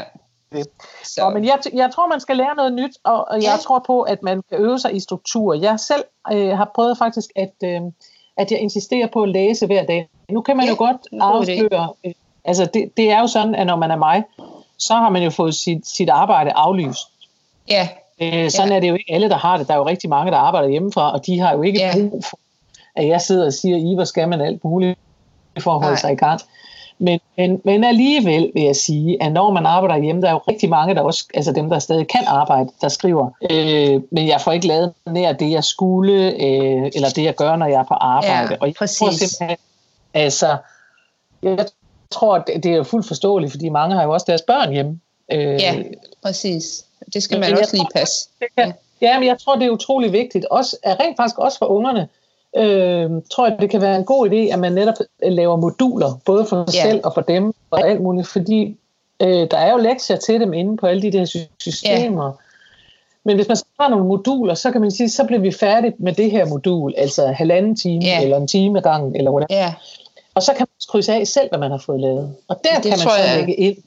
det. 0.51 0.67
Så, 1.03 1.21
Nå, 1.23 1.29
men 1.29 1.45
jeg, 1.45 1.59
jeg 1.73 1.91
tror, 1.93 2.07
man 2.07 2.19
skal 2.19 2.37
lære 2.37 2.55
noget 2.55 2.73
nyt, 2.73 2.97
og, 3.03 3.27
og 3.27 3.35
jeg 3.43 3.55
Ja. 3.57 3.63
tror 3.63 3.83
på, 3.87 4.01
at 4.01 4.23
man 4.23 4.41
kan 4.49 4.57
øve 4.61 4.79
sig 4.79 4.95
i 4.95 4.99
struktur. 4.99 5.53
Jeg 5.53 5.79
selv 5.79 6.03
øh, 6.33 6.57
har 6.57 6.71
prøvet 6.75 6.97
faktisk, 6.97 7.29
at, 7.35 7.53
øh, 7.63 7.81
at 8.37 8.51
jeg 8.51 8.59
insisterer 8.59 9.07
på 9.13 9.23
at 9.23 9.29
læse 9.29 9.65
hver 9.65 9.85
dag. 9.85 10.09
Nu 10.29 10.41
kan 10.41 10.57
man 10.57 10.65
Ja, 10.65 10.71
jo 10.71 10.77
godt 10.77 10.97
afsløre, 11.21 11.93
øh, 12.05 12.13
altså 12.49 12.65
det, 12.73 12.91
det 12.97 13.11
er 13.11 13.19
jo 13.19 13.27
sådan, 13.27 13.55
at 13.55 13.67
når 13.67 13.75
man 13.75 13.91
er 13.91 13.95
mig, 13.95 14.23
så 14.77 14.93
har 14.93 15.09
man 15.09 15.23
jo 15.23 15.29
fået 15.29 15.55
sit, 15.55 15.87
sit 15.87 16.09
arbejde 16.09 16.51
aflyst. 16.55 17.07
ja, 17.69 17.87
Øh, 18.21 18.49
sådan 18.51 18.69
ja. 18.69 18.75
er 18.75 18.79
det 18.79 18.89
jo 18.89 18.93
ikke 18.93 19.13
alle, 19.13 19.29
der 19.29 19.35
har 19.37 19.57
det. 19.57 19.67
Der 19.67 19.73
er 19.73 19.77
jo 19.77 19.87
rigtig 19.87 20.09
mange, 20.09 20.31
der 20.31 20.37
arbejder 20.37 20.69
hjemmefra, 20.69 21.13
og 21.13 21.25
de 21.25 21.39
har 21.39 21.53
jo 21.53 21.61
ikke 21.61 21.79
Ja. 21.79 21.91
brug 21.93 22.23
for, 22.25 22.39
at 22.95 23.07
jeg 23.07 23.21
sidder 23.21 23.45
og 23.45 23.53
siger, 23.53 23.77
I, 23.77 23.95
hvor 23.95 24.03
skal 24.03 24.29
man 24.29 24.41
alt 24.41 24.63
muligt 24.63 24.99
for 25.59 25.71
at 25.71 25.79
holde 25.81 25.93
Nej. 25.93 25.99
sig 26.01 26.11
i 26.11 26.15
gang. 26.15 26.41
Men, 26.99 27.19
men, 27.37 27.61
men 27.65 27.83
alligevel 27.83 28.51
vil 28.53 28.63
jeg 28.63 28.75
sige, 28.75 29.23
at 29.23 29.31
når 29.31 29.51
man 29.51 29.65
arbejder 29.65 30.03
hjemme, 30.03 30.21
der 30.21 30.27
er 30.27 30.31
jo 30.31 30.37
rigtig 30.47 30.69
mange, 30.69 30.95
der 30.95 31.01
også, 31.01 31.25
altså 31.33 31.51
dem, 31.51 31.69
der 31.69 31.79
stadig 31.79 32.07
kan 32.07 32.23
arbejde, 32.27 32.69
der 32.81 32.89
skriver, 32.89 33.29
øh, 33.51 34.01
men 34.11 34.27
jeg 34.27 34.41
får 34.41 34.51
ikke 34.51 34.67
lavet 34.67 34.93
nær 35.05 35.31
det, 35.33 35.51
jeg 35.51 35.63
skulle, 35.63 36.13
øh, 36.43 36.91
eller 36.95 37.09
det, 37.15 37.23
jeg 37.23 37.35
gør, 37.35 37.55
når 37.55 37.65
jeg 37.65 37.79
er 37.79 37.83
på 37.83 37.93
arbejde. 37.93 38.51
Ja, 38.53 38.57
og 38.61 38.67
jeg 38.67 38.75
tror 38.75 38.85
præcis. 39.07 39.29
simpelthen, 39.29 39.57
altså, 40.13 40.57
jeg 41.43 41.57
tror, 42.11 42.35
at 42.35 42.43
det 42.47 42.63
det 42.63 42.73
er 42.75 42.83
fuldt 42.83 43.07
forståeligt, 43.07 43.51
fordi 43.51 43.69
mange 43.69 43.95
har 43.95 44.03
jo 44.03 44.13
også 44.13 44.25
deres 44.29 44.41
børn 44.41 44.71
hjemme. 44.73 44.99
Øh, 45.31 45.39
ja, 45.61 45.75
præcis. 46.23 46.85
Det 47.13 47.23
skal 47.23 47.39
man 47.39 47.51
også 47.57 47.75
lige 47.75 47.83
tror 47.83 47.91
passe. 47.99 48.29
det 48.39 48.47
kan, 48.57 48.73
ja, 49.01 49.19
men 49.19 49.27
jeg 49.27 49.37
tror, 49.39 49.55
det 49.55 49.65
er 49.65 49.69
utrolig 49.69 50.11
vigtigt. 50.11 50.45
Også, 50.45 50.77
er 50.83 50.99
rent 50.99 51.17
faktisk 51.17 51.37
også 51.39 51.57
for 51.57 51.65
ungerne. 51.65 52.07
Øh, 52.57 53.09
tror 53.31 53.47
jeg, 53.47 53.57
det 53.59 53.69
kan 53.69 53.81
være 53.81 53.95
en 53.95 54.03
god 54.05 54.29
idé, 54.29 54.53
at 54.53 54.59
man 54.59 54.71
netop 54.73 54.93
øh, 55.23 55.31
laver 55.31 55.55
moduler, 55.55 56.19
både 56.25 56.45
for 56.45 56.65
sig 56.71 56.77
Ja. 56.77 56.89
selv 56.89 57.01
og 57.03 57.13
for 57.13 57.21
dem, 57.21 57.53
og 57.71 57.87
alt 57.89 58.01
muligt, 58.01 58.27
fordi 58.27 58.77
øh, 59.19 59.47
der 59.51 59.57
er 59.57 59.71
jo 59.71 59.77
lektier 59.77 60.17
til 60.17 60.39
dem 60.39 60.53
inde 60.53 60.77
på 60.77 60.85
alle 60.87 61.01
de 61.01 61.11
der 61.11 61.25
sy- 61.25 61.37
systemer. 61.59 62.31
Men 63.23 63.35
hvis 63.35 63.47
man 63.47 63.57
så 63.57 63.65
har 63.79 63.89
nogle 63.89 64.05
moduler, 64.05 64.53
så 64.53 64.71
kan 64.71 64.81
man 64.81 64.91
sige, 64.91 65.09
så 65.09 65.23
bliver 65.23 65.39
vi 65.39 65.51
færdige 65.51 65.93
med 65.97 66.13
det 66.13 66.31
her 66.31 66.45
modul, 66.45 66.93
altså 66.97 67.27
halvanden 67.27 67.75
time, 67.75 68.05
Ja. 68.05 68.21
eller 68.23 68.37
en 68.37 68.47
time 68.47 68.77
ad 68.79 68.83
gangen, 68.83 69.15
eller 69.15 69.31
hvordan. 69.31 69.47
Ja, 69.49 69.73
Og 70.35 70.43
så 70.43 70.53
kan 70.53 70.59
man 70.59 70.67
krydse 70.89 71.13
af 71.13 71.27
selv, 71.27 71.49
hvad 71.49 71.59
man 71.59 71.71
har 71.71 71.77
fået 71.85 71.99
lavet. 71.99 72.35
Og 72.47 72.55
der 72.63 72.73
Det 72.75 72.81
kan 72.83 72.89
man 72.91 72.99
så 72.99 73.09
jeg- 73.15 73.37
lægge 73.37 73.55
ind 73.55 73.77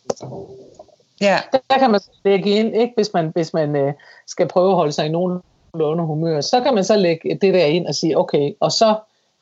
ja, 1.21 1.39
der 1.71 1.79
kan 1.79 1.91
man 1.91 2.01
så 2.01 2.11
lægge 2.25 2.51
ind, 2.51 2.77
ikke 2.77 2.93
hvis 2.97 3.13
man, 3.15 3.31
hvis 3.35 3.53
man 3.55 3.77
øh, 3.77 3.93
skal 4.27 4.49
prøve 4.49 4.69
at 4.71 4.75
holde 4.77 4.93
sig 4.93 5.07
i 5.07 5.09
nogenlunde 5.09 6.05
humør, 6.05 6.41
så 6.41 6.61
kan 6.61 6.75
man 6.75 6.85
så 6.85 6.97
lægge 6.97 7.39
det 7.43 7.55
der 7.55 7.65
ind 7.65 7.87
og 7.87 7.95
sige, 7.95 8.19
okay, 8.19 8.53
og 8.61 8.73
så 8.73 8.95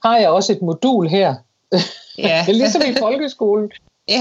har 0.05 0.19
jeg 0.19 0.29
også 0.31 0.53
et 0.53 0.63
modul 0.63 1.09
her, 1.09 1.35
ja. 2.19 2.45
ligesom 2.49 2.83
i 2.83 2.95
folkeskolen, 2.99 3.71
ja. 4.09 4.21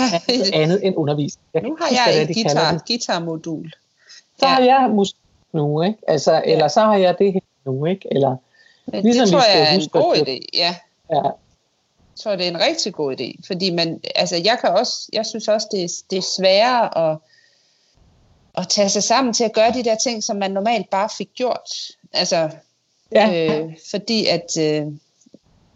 andet 0.54 0.86
end 0.86 0.96
undervisning. 0.98 1.46
Jeg 1.54 1.62
Nu 1.62 1.78
har 1.80 1.88
jeg 2.08 2.22
et 2.22 2.28
det 2.28 2.36
de 2.36 2.44
kalder 2.44 2.56
guitar, 2.62 2.72
det. 2.78 2.88
guitarmodul. 2.88 3.72
Så 4.40 4.46
Ja. 4.46 4.48
har 4.48 4.62
jeg 4.62 4.90
musik 4.94 5.16
nu, 5.54 5.82
ikke? 5.82 5.98
Altså, 6.08 6.42
eller 6.46 6.68
så 6.68 6.82
har 6.82 6.96
jeg 6.96 7.16
det 7.20 7.34
her 7.34 7.40
nu, 7.66 7.86
ikke? 7.86 8.08
Eller, 8.12 8.36
Men 8.86 9.04
Ligesom 9.04 9.24
det 9.26 9.32
tror 9.32 9.40
jeg 9.58 9.70
er 9.70 9.74
en 9.74 9.90
god 9.90 10.16
idé, 10.16 10.40
ja. 10.54 10.76
ja, 11.12 11.22
tror, 12.20 12.36
det 12.36 12.46
er 12.46 12.50
en 12.50 12.62
rigtig 12.62 12.94
god 12.94 13.16
idé. 13.20 13.48
Fordi 13.48 13.70
man, 13.70 14.02
altså 14.16 14.36
jeg, 14.36 14.58
kan 14.62 14.70
også, 14.70 15.10
jeg 15.14 15.26
synes 15.26 15.48
også, 15.48 15.68
det 15.72 15.84
er, 15.84 15.88
det 16.10 16.18
er 16.18 16.28
sværere 16.38 17.12
at, 17.12 17.18
at 18.58 18.68
tage 18.68 18.90
sig 18.90 19.04
sammen 19.04 19.34
til 19.34 19.44
at 19.44 19.54
gøre 19.54 19.72
de 19.72 19.84
der 19.84 19.96
ting, 19.96 20.24
som 20.24 20.38
man 20.38 20.52
normalt 20.52 20.90
bare 20.90 21.10
fik 21.18 21.30
gjort. 21.36 21.70
Altså, 22.14 22.50
ja, 23.12 23.60
øh, 23.60 23.74
fordi 23.92 24.26
at, 24.26 24.58
øh, 24.60 24.86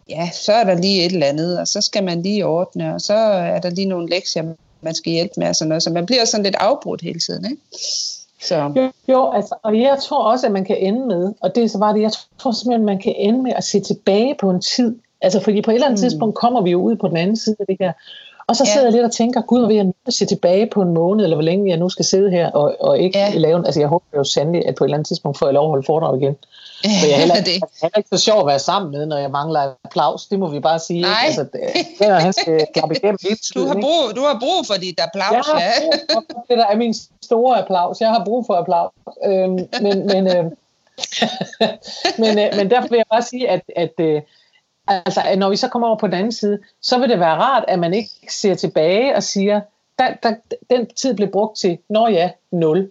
ja, 0.08 0.30
så 0.32 0.52
er 0.52 0.64
der 0.64 0.74
lige 0.74 1.06
et 1.06 1.12
eller 1.12 1.26
andet, 1.26 1.58
og 1.60 1.68
så 1.68 1.80
skal 1.80 2.04
man 2.04 2.22
lige 2.22 2.46
ordne, 2.46 2.94
og 2.94 3.00
så 3.00 3.14
er 3.14 3.60
der 3.60 3.70
lige 3.70 3.88
nogle 3.88 4.08
lektier, 4.08 4.54
man 4.80 4.94
skal 4.94 5.12
hjælpe 5.12 5.34
med, 5.36 5.48
og 5.48 5.56
sådan 5.56 5.68
noget. 5.68 5.82
Så 5.82 5.90
man 5.90 6.06
bliver 6.06 6.24
sådan 6.24 6.44
lidt 6.44 6.56
afbrudt 6.56 7.00
hele 7.00 7.20
tiden, 7.20 7.50
ikke? 7.50 7.62
Så, 8.40 8.72
Jo, 8.76 8.92
jo 9.08 9.32
altså, 9.32 9.54
og 9.62 9.80
jeg 9.80 9.98
tror 10.02 10.24
også, 10.24 10.46
at 10.46 10.52
man 10.52 10.64
kan 10.64 10.76
ende 10.76 11.06
med, 11.06 11.32
og 11.40 11.54
det 11.54 11.64
er 11.64 11.68
så 11.68 11.78
bare 11.78 11.94
det, 11.94 12.02
jeg 12.02 12.12
tror 12.38 12.52
simpelthen, 12.52 12.86
man 12.86 12.98
kan 12.98 13.14
ende 13.16 13.42
med 13.42 13.52
at 13.56 13.64
se 13.64 13.80
tilbage 13.80 14.34
på 14.40 14.50
en 14.50 14.60
tid. 14.60 14.98
Altså, 15.24 15.40
fordi 15.40 15.62
på 15.62 15.70
et 15.70 15.74
eller 15.74 15.86
andet 15.86 15.98
Mm. 16.00 16.08
tidspunkt 16.08 16.34
kommer 16.34 16.60
vi 16.62 16.70
jo 16.70 16.80
ud 16.82 16.96
på 16.96 17.08
den 17.08 17.16
anden 17.16 17.36
side 17.36 17.56
af 17.60 17.66
det 17.66 17.76
her. 17.80 17.92
Og 18.48 18.56
så 18.56 18.64
Ja. 18.66 18.72
sidder 18.72 18.86
jeg 18.86 18.92
lidt 18.92 19.04
og 19.04 19.12
tænker, 19.12 19.40
gud, 19.40 19.58
hvor 19.60 19.66
vil 19.68 19.76
jeg 19.76 19.92
se 20.08 20.26
tilbage 20.26 20.66
på 20.66 20.82
en 20.82 20.94
måned, 20.94 21.24
eller 21.24 21.36
hvor 21.36 21.42
længe 21.42 21.70
jeg 21.70 21.78
nu 21.78 21.88
skal 21.88 22.04
sidde 22.04 22.30
her, 22.30 22.50
og, 22.50 22.76
og 22.80 22.98
ikke 22.98 23.18
Ja. 23.18 23.30
lave 23.34 23.56
en, 23.58 23.66
altså 23.66 23.80
jeg 23.80 23.88
håber 23.88 24.04
jo 24.16 24.24
sandelig, 24.24 24.68
at 24.68 24.74
på 24.74 24.84
et 24.84 24.86
eller 24.86 24.96
andet 24.96 25.06
tidspunkt 25.08 25.38
får 25.38 25.46
jeg 25.46 25.54
lov 25.54 25.64
at 25.64 25.68
holde 25.68 25.86
foredrag 25.86 26.16
igen. 26.22 26.36
For 27.00 27.06
jeg 27.06 27.14
er 27.14 27.18
heller, 27.18 27.34
det. 27.50 27.56
er 27.56 27.66
heller 27.82 27.96
ikke 27.98 28.08
så 28.12 28.18
sjov 28.18 28.40
at 28.40 28.46
være 28.46 28.58
sammen 28.58 28.90
med, 28.92 29.06
når 29.06 29.16
jeg 29.16 29.30
mangler 29.30 29.60
applaus, 29.84 30.26
det 30.26 30.38
må 30.38 30.48
vi 30.48 30.60
bare 30.60 30.78
sige. 30.78 30.96
ikke? 30.98 31.08
Nej. 31.08 31.22
Altså, 31.26 31.42
det, 31.42 31.60
det 31.98 32.06
er, 32.06 32.14
han 32.14 32.32
skal 32.32 32.66
klappe 32.74 32.96
igennem 32.96 33.18
hele 33.22 33.36
tiden. 33.36 33.62
Du 33.62 33.66
har, 33.66 33.74
ikke? 33.74 33.86
brug, 33.86 34.16
du 34.16 34.20
har 34.20 34.36
brug 34.40 34.66
for 34.66 34.74
dit 34.74 34.94
Jeg 34.98 35.04
applaus, 35.14 35.46
har 35.46 35.60
ja. 35.60 35.70
brug 36.12 36.22
for 36.32 36.44
det, 36.48 36.58
der 36.58 36.66
er 36.66 36.76
min 36.76 36.94
store 37.22 37.58
applaus. 37.62 38.00
Jeg 38.00 38.08
har 38.08 38.22
brug 38.24 38.46
for 38.46 38.54
applaus. 38.54 38.90
Øhm, 39.26 39.58
men, 39.82 40.06
men, 40.06 40.26
øh, 40.36 40.44
men, 42.22 42.38
øh, 42.38 42.48
men 42.56 42.70
derfor 42.70 42.88
vil 42.88 42.96
jeg 42.96 43.06
bare 43.10 43.22
sige, 43.22 43.48
at, 43.50 43.60
at, 43.76 43.92
øh, 44.00 44.22
altså, 44.88 45.20
når 45.36 45.50
vi 45.50 45.56
så 45.56 45.68
kommer 45.68 45.88
over 45.88 45.98
på 45.98 46.06
den 46.06 46.14
anden 46.14 46.32
side, 46.32 46.58
så 46.82 46.98
vil 46.98 47.08
det 47.08 47.20
være 47.20 47.34
rart, 47.34 47.64
at 47.68 47.78
man 47.78 47.94
ikke 47.94 48.10
ser 48.30 48.54
tilbage 48.54 49.16
og 49.16 49.22
siger, 49.22 49.60
der, 49.98 50.14
der, 50.22 50.34
den 50.70 50.86
tid 50.86 51.14
blev 51.14 51.28
brugt 51.28 51.58
til, 51.58 51.78
når 51.88 52.08
ja, 52.08 52.30
nul. 52.50 52.90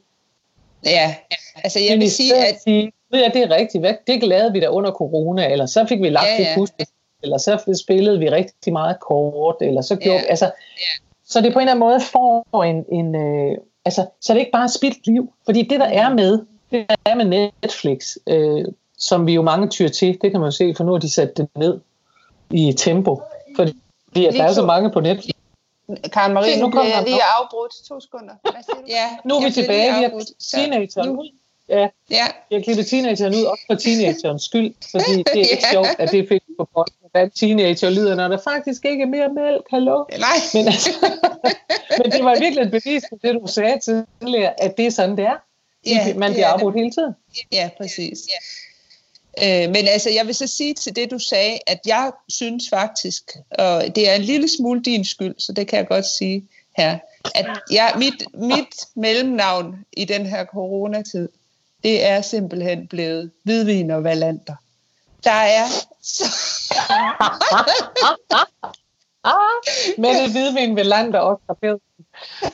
Ja, 0.85 1.15
altså 1.55 1.79
jeg 1.79 1.89
Men 1.91 1.99
vil 1.99 2.11
sige, 2.11 2.35
at 2.35 2.61
sige, 2.61 2.91
jeg, 3.11 3.31
det 3.33 3.43
er 3.43 3.51
rigtigt, 3.51 3.81
hvad, 3.81 3.93
det 4.07 4.23
lavede 4.23 4.53
vi 4.53 4.59
da 4.59 4.67
under 4.67 4.91
corona, 4.91 5.51
eller 5.51 5.65
så 5.65 5.85
fik 5.89 6.01
vi 6.01 6.09
lagt 6.09 6.27
Ja, 6.27 6.31
ja, 6.31 6.39
det 6.39 6.45
ja. 6.45 6.55
puste 6.55 6.85
eller 7.23 7.37
så 7.37 7.75
spillede 7.83 8.19
vi 8.19 8.29
rigtig 8.29 8.73
meget 8.73 8.99
kort, 8.99 9.55
eller 9.61 9.81
så 9.81 9.95
gjorde 9.95 10.19
Ja. 10.19 10.29
altså, 10.29 10.45
Ja. 10.45 11.05
så 11.25 11.41
det 11.41 11.53
på 11.53 11.59
en 11.59 11.61
eller 11.61 11.71
anden 11.71 11.79
måde 11.79 11.99
får 12.01 12.63
en, 12.63 12.85
en 12.91 13.15
øh, 13.15 13.57
altså, 13.85 14.05
så 14.21 14.33
det 14.33 14.39
er 14.39 14.39
ikke 14.39 14.51
bare 14.51 14.69
spildt 14.69 15.07
liv, 15.07 15.33
fordi 15.45 15.61
det 15.61 15.79
der 15.79 15.85
er 15.85 16.13
med, 16.13 16.31
det 16.71 16.85
der 16.89 16.95
er 17.05 17.15
med 17.15 17.25
Netflix, 17.25 18.15
øh, 18.27 18.65
som 19.09 19.27
vi 19.27 19.33
jo 19.33 19.41
mange 19.41 19.67
tyr 19.67 19.87
til, 19.89 20.17
det 20.21 20.31
kan 20.31 20.39
man 20.39 20.47
jo 20.47 20.51
se, 20.51 20.73
for 20.77 20.83
nu 20.83 20.91
har 20.91 20.99
de 20.99 21.09
sat 21.13 21.37
det 21.37 21.47
ned 21.57 21.79
i 22.51 22.73
tempo, 22.77 23.21
fordi 23.55 24.25
at 24.25 24.33
der 24.33 24.43
er 24.43 24.53
så 24.53 24.65
mange 24.65 24.91
på 24.91 24.99
Netflix. 24.99 25.35
Karen 26.13 26.33
Marie, 26.33 26.53
Se, 26.53 26.59
nu 26.61 26.67
bliver 26.69 26.81
kommer 26.81 26.89
jeg 26.89 26.97
han 26.97 27.05
lige 27.05 27.15
op. 27.15 27.43
afbrudt. 27.43 27.71
To 27.87 27.99
sekunder. 27.99 28.33
Hvad 28.41 28.63
siger 28.63 28.75
du? 28.75 28.83
Ja, 28.87 29.07
Nu 29.25 29.35
er 29.35 29.45
vi 29.45 29.51
tilbage, 29.51 29.91
lige 29.99 30.09
vi 30.09 30.15
har 30.15 30.25
teenageren 30.51 31.09
ud. 31.09 31.29
Ja, 31.69 31.87
Ja, 32.09 32.25
jeg 32.51 32.57
har 32.57 32.61
klippet 32.63 32.85
teenageren 32.87 33.35
ud, 33.35 33.43
også 33.43 33.63
for 33.67 33.75
teenagerens 33.75 34.43
skyld, 34.43 34.73
fordi 34.91 35.13
det 35.17 35.27
er 35.27 35.39
ikke 35.53 35.59
Ja. 35.67 35.71
sjovt, 35.71 35.87
at 35.99 36.11
det 36.11 36.27
fik 36.29 36.41
på 36.59 36.67
bånd, 36.73 36.87
hvordan 36.99 37.31
teenager 37.31 37.89
lyder, 37.89 38.15
når 38.15 38.27
der 38.27 38.37
faktisk 38.43 38.85
ikke 38.85 39.01
er 39.03 39.07
mere 39.07 39.29
mælk, 39.33 39.63
hallo. 39.69 40.03
nej. 40.19 40.37
Men, 40.53 40.65
altså, 40.67 40.89
men 41.99 42.11
det 42.11 42.23
var 42.25 42.39
virkelig 42.39 42.61
et 42.63 42.71
bevis 42.71 43.03
på 43.11 43.17
det, 43.23 43.33
du 43.41 43.47
sagde 43.47 43.79
tidligere, 43.79 44.63
at 44.63 44.77
det 44.77 44.85
er 44.85 44.89
sådan, 44.91 45.17
det 45.17 45.25
er. 45.25 45.37
Ja, 45.85 46.13
Man 46.15 46.31
bliver 46.31 46.47
er 46.47 46.51
afbrudt 46.53 46.75
hele 46.75 46.91
tiden. 46.91 47.13
Ja, 47.51 47.69
præcis. 47.77 48.19
Øh, 49.43 49.69
men 49.69 49.87
altså, 49.87 50.09
jeg 50.09 50.27
vil 50.27 50.35
så 50.35 50.47
sige 50.47 50.73
til 50.73 50.95
det, 50.95 51.11
du 51.11 51.19
sagde, 51.19 51.59
at 51.67 51.79
jeg 51.85 52.11
synes 52.29 52.63
faktisk, 52.69 53.31
og 53.51 53.83
det 53.95 54.09
er 54.09 54.15
en 54.15 54.21
lille 54.21 54.49
smule 54.57 54.81
din 54.81 55.05
skyld, 55.05 55.35
så 55.37 55.51
det 55.51 55.67
kan 55.67 55.79
jeg 55.79 55.87
godt 55.87 56.05
sige 56.05 56.47
her, 56.77 56.99
at 57.35 57.45
jeg, 57.71 57.93
mit, 57.97 58.23
mit 58.33 58.75
mellemnavn 58.95 59.85
i 59.93 60.05
den 60.05 60.25
her 60.25 60.45
coronatid, 60.45 61.29
det 61.83 62.05
er 62.05 62.21
simpelthen 62.21 62.87
blevet 62.87 63.31
hvidvin 63.43 63.91
og 63.91 64.03
valander. 64.03 64.55
Der 65.23 65.31
er 65.31 65.65
så... 66.01 66.23
Ah, 69.25 69.95
med 69.97 70.23
det 70.23 70.31
hvidvin 70.31 70.75
ved 70.75 70.83
land, 70.83 71.13
har 71.13 71.57
peget. 71.61 71.81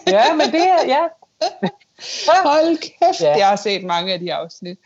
Ja, 0.07 0.33
men 0.33 0.51
det 0.51 0.61
er, 0.61 0.85
ja. 0.87 1.07
Hold 2.43 2.77
kæft, 2.77 3.21
Ja. 3.21 3.37
jeg 3.37 3.47
har 3.47 3.55
set 3.55 3.83
mange 3.83 4.13
af 4.13 4.19
de 4.19 4.33
afsnit. 4.33 4.77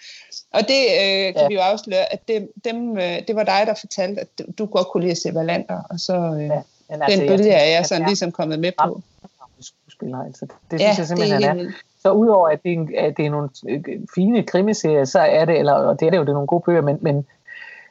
Og 0.54 0.60
det 0.62 0.82
øh, 1.02 1.34
kan 1.34 1.42
Ja. 1.42 1.48
vi 1.48 1.54
jo 1.54 1.60
afsløre, 1.60 2.14
at 2.14 2.28
dem, 2.28 2.52
dem, 2.66 2.98
øh, 2.98 3.18
det 3.28 3.36
var 3.36 3.44
dig, 3.44 3.62
der 3.66 3.74
fortalte, 3.80 4.22
at 4.22 4.28
du- 4.58 4.66
godt 4.66 4.88
kunne 4.88 5.02
lide 5.02 5.12
at 5.12 5.18
se 5.18 5.36
Valander, 5.36 5.82
og 5.90 6.00
så 6.00 6.14
øh, 6.16 6.50
Ja, 6.90 6.98
Men 6.98 7.10
den 7.12 7.20
jeg 7.20 7.28
bølge 7.28 7.50
er 7.52 7.66
jeg 7.66 7.76
tænker, 7.76 7.88
sådan 7.88 8.02
at 8.04 8.10
ligesom 8.10 8.32
kommet 8.32 8.60
med 8.60 8.72
på. 8.84 9.02
er 9.24 9.30
skuespiller, 9.62 10.24
altså. 10.26 10.46
Det 10.72 10.80
Ja, 10.80 10.94
synes 10.94 10.98
jeg 10.98 10.98
det 10.98 11.08
simpelthen, 11.08 11.44
er 11.44 11.48
han 11.48 11.60
er. 11.60 11.72
Så 12.02 12.12
udover 12.12 12.50
at 12.50 12.60
det, 12.64 12.74
er, 12.74 13.08
at 13.08 13.18
det 13.18 13.26
er 13.26 13.30
nogle 13.30 13.50
øh, 13.70 13.84
fine 14.16 14.44
krimiserier, 14.44 15.06
så 15.06 15.20
er 15.20 15.46
det, 15.46 15.60
eller 15.60 15.74
og 15.74 16.00
det 16.00 16.06
er 16.06 16.10
det 16.10 16.18
jo, 16.18 16.22
det 16.22 16.30
er 16.30 16.34
nogle 16.34 16.48
gode 16.48 16.64
bøger, 16.66 16.82
men, 16.82 16.98
men 17.02 17.26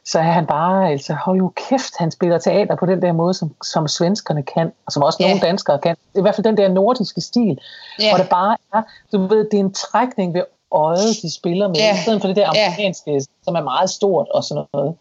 så 0.04 0.18
er 0.18 0.22
han 0.22 0.46
bare, 0.46 0.90
altså 0.90 1.14
hold 1.14 1.38
jo 1.38 1.52
kæft, 1.68 1.96
han 1.98 2.10
spiller 2.10 2.38
teater 2.38 2.74
på 2.76 2.86
den 2.86 3.02
der 3.02 3.12
måde, 3.12 3.34
som, 3.34 3.54
som 3.64 3.88
svenskerne 3.88 4.42
kan, 4.42 4.72
og 4.86 4.92
som 4.92 5.02
også 5.02 5.16
Ja. 5.20 5.26
nogle 5.28 5.40
danskere 5.46 5.78
kan. 5.78 5.96
I 6.14 6.20
hvert 6.20 6.34
fald 6.34 6.44
den 6.44 6.56
der 6.56 6.68
nordiske 6.68 7.20
stil, 7.20 7.58
Ja. 8.00 8.10
hvor 8.10 8.18
det 8.18 8.28
bare 8.30 8.56
er, 8.74 8.82
du 9.12 9.26
ved, 9.26 9.38
det 9.50 9.54
er 9.54 9.60
en 9.64 9.72
trækning 9.72 10.34
ved 10.34 10.42
øjet, 10.74 11.22
de 11.22 11.32
spiller 11.34 11.68
med, 11.68 11.76
Ja. 11.76 11.94
i 11.94 12.02
stedet 12.02 12.20
for 12.20 12.28
det 12.28 12.36
der 12.36 12.50
Ja. 12.54 12.66
amerikanske, 12.66 13.20
som 13.44 13.54
er 13.54 13.62
meget 13.62 13.90
stort 13.90 14.28
og 14.28 14.44
sådan 14.44 14.64
noget. 14.72 14.94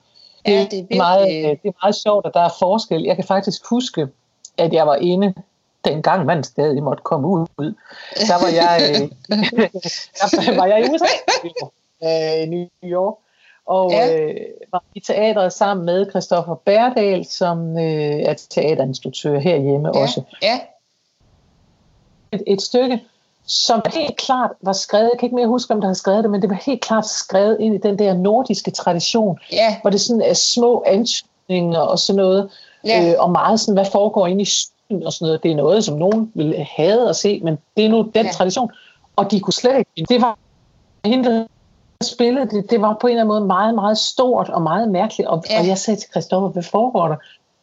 Ja, 0.47 0.51
Det, 0.51 0.71
det 0.71 0.77
er 0.79 0.81
virkelig- 0.81 0.97
meget, 0.97 1.27
øh, 1.35 1.49
det 1.49 1.65
er 1.65 1.71
meget 1.83 1.95
sjovt, 1.95 2.25
at 2.25 2.33
der 2.33 2.39
er 2.41 2.49
forskel. 2.59 3.03
Jeg 3.03 3.15
kan 3.15 3.25
faktisk 3.25 3.65
huske, 3.69 4.07
at 4.57 4.73
jeg 4.73 4.87
var 4.87 4.95
inde, 4.95 5.33
dengang 5.85 6.25
man 6.25 6.43
stadig 6.43 6.83
måtte 6.83 7.03
komme 7.03 7.27
ud. 7.27 7.45
Der 8.15 8.37
var 8.43 8.49
jeg, 8.61 8.81
øh, 8.89 9.09
der 10.47 10.55
var 10.55 10.65
jeg 10.65 10.79
i 10.79 10.89
USA, 10.89 11.05
øh, 12.03 12.43
i 12.43 12.45
New 12.45 12.67
York, 12.83 13.15
og 13.65 13.91
Ja. 13.91 14.19
øh, 14.21 14.35
var 14.71 14.83
i 14.95 14.99
teatret 14.99 15.53
sammen 15.53 15.85
med 15.85 16.09
Christoffer 16.09 16.55
Bærdal, 16.55 17.25
som 17.25 17.77
øh, 17.77 18.19
er 18.29 18.33
teaterinstruktør 18.33 19.39
herhjemme 19.39 19.89
ja. 19.93 20.01
også. 20.01 20.21
Ja, 20.41 20.59
Et, 22.31 22.43
et 22.47 22.61
stykke, 22.61 22.99
som 23.45 23.81
helt 23.93 24.17
klart 24.17 24.51
var 24.61 24.73
skrevet, 24.73 25.09
jeg 25.11 25.19
kan 25.19 25.27
ikke 25.27 25.35
mere 25.35 25.47
huske, 25.47 25.73
om 25.73 25.81
der 25.81 25.87
havde 25.87 25.97
skrevet 25.97 26.23
det, 26.23 26.31
men 26.31 26.41
det 26.41 26.49
var 26.49 26.61
helt 26.65 26.81
klart 26.81 27.05
skrevet 27.07 27.57
ind 27.59 27.75
i 27.75 27.77
den 27.77 27.99
der 27.99 28.13
nordiske 28.13 28.71
tradition, 28.71 29.39
ja, 29.51 29.77
hvor 29.81 29.89
det 29.89 30.01
sådan 30.01 30.21
er 30.21 30.33
små 30.33 30.83
antydninger 30.87 31.79
og 31.79 31.99
sådan 31.99 32.17
noget, 32.17 32.49
Ja. 32.85 33.09
øh, 33.09 33.15
og 33.19 33.31
meget 33.31 33.59
sådan, 33.59 33.73
hvad 33.73 33.85
foregår 33.91 34.27
inde 34.27 34.41
i 34.41 34.45
stuen 34.45 35.03
og 35.05 35.13
sådan 35.13 35.25
noget. 35.25 35.43
Det 35.43 35.51
er 35.51 35.55
noget, 35.55 35.83
som 35.83 35.97
nogen 35.97 36.31
vil 36.35 36.65
have 36.77 37.09
at 37.09 37.15
se, 37.15 37.39
men 37.43 37.57
det 37.77 37.85
er 37.85 37.89
nu 37.89 38.11
den 38.15 38.25
Ja. 38.25 38.31
tradition. 38.31 38.71
Og 39.15 39.31
de 39.31 39.39
kunne 39.39 39.53
slet 39.53 39.77
ikke. 39.77 40.05
Det 40.13 40.21
var 40.21 40.37
hende, 41.05 41.29
der 41.29 41.45
spillede 42.03 42.49
det, 42.49 42.71
det 42.71 42.81
var 42.81 42.97
på 43.01 43.07
en 43.07 43.11
eller 43.11 43.21
anden 43.21 43.27
måde 43.33 43.45
meget, 43.45 43.75
meget 43.75 43.97
stort 43.97 44.49
og 44.49 44.61
meget 44.61 44.89
mærkeligt. 44.89 45.29
Og, 45.29 45.43
ja. 45.49 45.59
og 45.59 45.67
jeg 45.67 45.77
sagde 45.77 45.99
til 45.99 46.09
Christoffer, 46.09 46.49
hvad 46.49 46.63
foregår 46.63 47.07
der? 47.07 47.15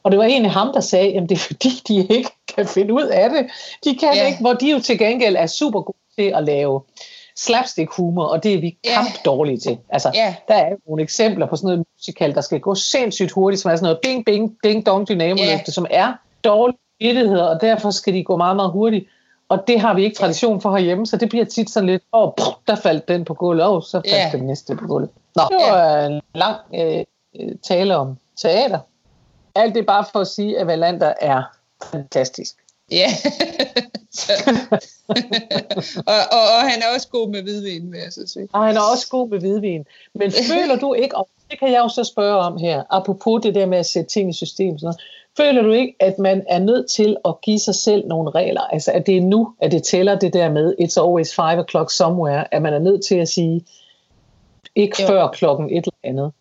Og 0.03 0.11
det 0.11 0.19
var 0.19 0.25
egentlig 0.25 0.53
ham, 0.53 0.73
der 0.73 0.81
sagde, 0.81 1.17
at 1.17 1.23
det 1.23 1.33
er 1.33 1.39
fordi, 1.39 1.69
de 1.89 1.97
ikke 2.17 2.31
kan 2.57 2.67
finde 2.67 2.95
ud 2.95 3.03
af 3.03 3.31
det. 3.31 3.47
De 3.85 3.97
kan 3.99 4.09
ja. 4.15 4.27
ikke, 4.27 4.39
hvor 4.41 4.53
de 4.53 4.71
jo 4.71 4.81
til 4.81 4.99
gengæld 4.99 5.37
er 5.37 5.47
super 5.47 5.81
gode 5.81 5.99
til 6.19 6.33
at 6.37 6.45
lave 6.45 6.83
slapstick 7.37 7.93
humor, 7.93 8.25
og 8.25 8.43
det 8.43 8.55
er 8.55 8.61
vi 8.61 8.77
kamp 8.95 9.09
dårlige 9.25 9.59
til. 9.59 9.79
Altså, 9.89 10.11
Ja. 10.15 10.35
der 10.49 10.55
er 10.55 10.75
nogle 10.87 11.03
eksempler 11.03 11.47
på 11.47 11.57
sådan 11.57 11.67
noget 11.67 11.85
musical, 11.97 12.35
der 12.35 12.41
skal 12.41 12.61
gå 12.61 12.75
sindssygt 12.75 13.31
hurtigt, 13.31 13.63
som 13.63 13.71
er 13.71 13.77
sådan 13.77 13.85
noget 13.85 13.99
bing, 14.03 14.25
bing, 14.25 14.57
ding, 14.65 14.87
dong, 14.87 15.09
dynamoløfte, 15.09 15.65
Ja. 15.67 15.73
som 15.73 15.87
er 15.91 16.13
dårlige 16.45 16.79
vittigheder, 17.01 17.45
og 17.45 17.61
derfor 17.61 17.91
skal 17.91 18.15
de 18.15 18.25
gå 18.25 18.37
meget, 18.37 18.57
meget 18.57 18.71
hurtigt. 18.71 19.07
Og 19.49 19.59
det 19.67 19.81
har 19.81 19.95
vi 19.95 20.05
ikke 20.05 20.17
tradition 20.17 20.61
for 20.61 20.71
herhjemme, 20.77 21.07
så 21.07 21.17
det 21.17 21.29
bliver 21.29 21.45
tit 21.45 21.71
sådan 21.71 21.87
lidt, 21.87 22.03
åh, 22.13 22.23
oh, 22.23 22.33
der 22.69 22.75
faldt 22.77 23.09
den 23.09 23.25
på 23.25 23.35
gulvet, 23.35 23.67
oh, 23.67 23.83
så 23.83 24.01
faldt 24.01 24.07
Ja. 24.35 24.39
den 24.39 24.47
næste 24.47 24.77
på 24.77 24.87
gulvet. 24.87 25.11
Nå, 25.37 25.43
det 25.51 25.57
var 25.71 26.07
en 26.07 26.21
lang 26.35 26.57
øh, 26.75 27.05
øh, 27.41 27.53
tale 27.63 27.97
om 27.97 28.17
teater. 28.43 28.79
Alt 29.59 29.75
det 29.75 29.81
er 29.81 29.85
bare 29.85 30.05
for 30.13 30.21
at 30.21 30.27
sige, 30.27 30.59
at 30.59 30.67
Valander 30.67 31.13
er 31.21 31.43
fantastisk. 31.93 32.55
ja. 32.91 33.07
Og, 36.07 36.15
og, 36.33 36.41
og 36.57 36.71
han 36.71 36.83
er 36.83 36.95
også 36.95 37.09
god 37.09 37.29
med 37.29 37.43
hvidvin, 37.43 37.93
vil 37.93 38.01
jeg 38.01 38.13
så 38.13 38.27
sige. 38.27 38.49
Og 38.53 38.65
han 38.67 38.77
er 38.77 38.81
også 38.93 39.09
god 39.11 39.29
med 39.29 39.39
hvidvin. 39.41 39.85
Men 40.15 40.33
føler 40.53 40.77
du 40.77 40.95
ikke, 40.95 41.17
og 41.17 41.29
det 41.51 41.59
kan 41.59 41.73
jeg 41.73 41.79
jo 41.79 41.89
så 41.89 42.05
spørge 42.05 42.39
om 42.39 42.59
her, 42.59 42.83
apropos 42.91 43.43
det 43.43 43.55
der 43.55 43.67
med 43.67 43.79
at 43.79 43.87
sætte 43.87 44.11
ting 44.11 44.31
i 44.31 44.33
system, 44.33 44.79
sådan 44.79 44.87
noget, 44.87 45.01
føler 45.37 45.63
du 45.63 45.73
ikke, 45.73 45.95
at 46.01 46.19
man 46.19 46.45
er 46.49 46.59
nødt 46.59 46.91
til 46.91 47.17
at 47.25 47.41
give 47.41 47.59
sig 47.59 47.75
selv 47.75 48.07
nogle 48.07 48.31
regler? 48.31 48.61
Altså, 48.61 48.93
at 48.93 49.07
det 49.07 49.17
er 49.17 49.21
nu, 49.21 49.55
at 49.61 49.73
det 49.73 49.83
tæller 49.83 50.19
det 50.19 50.33
der 50.33 50.51
med, 50.51 50.75
it's 50.81 51.03
always 51.03 51.35
five 51.35 51.65
o'clock 51.65 51.97
somewhere, 51.97 52.55
at 52.55 52.63
man 52.63 52.75
er 52.75 52.79
nødt 52.79 53.05
til 53.05 53.15
at 53.15 53.29
sige, 53.29 53.65
ikke 54.75 55.03
Jo. 55.03 55.07
før 55.07 55.29
klokken 55.29 55.71
et 55.71 55.77
eller 55.77 55.93
andet. 56.05 56.33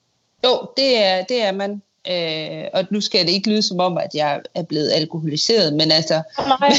Jo, 0.46 0.68
det 0.78 1.04
er, 1.06 1.24
det 1.24 1.44
er 1.44 1.52
man. 1.52 1.82
Øh, 2.12 2.64
og 2.74 2.84
nu 2.90 3.02
skal 3.02 3.26
det 3.26 3.32
ikke 3.32 3.50
lyde 3.50 3.62
som 3.62 3.80
om, 3.80 3.98
at 3.98 4.16
jeg 4.16 4.42
er 4.56 4.64
blevet 4.64 4.92
alkoholiseret, 4.92 5.74
men 5.74 5.92
altså... 5.92 6.14
Nej, 6.38 6.70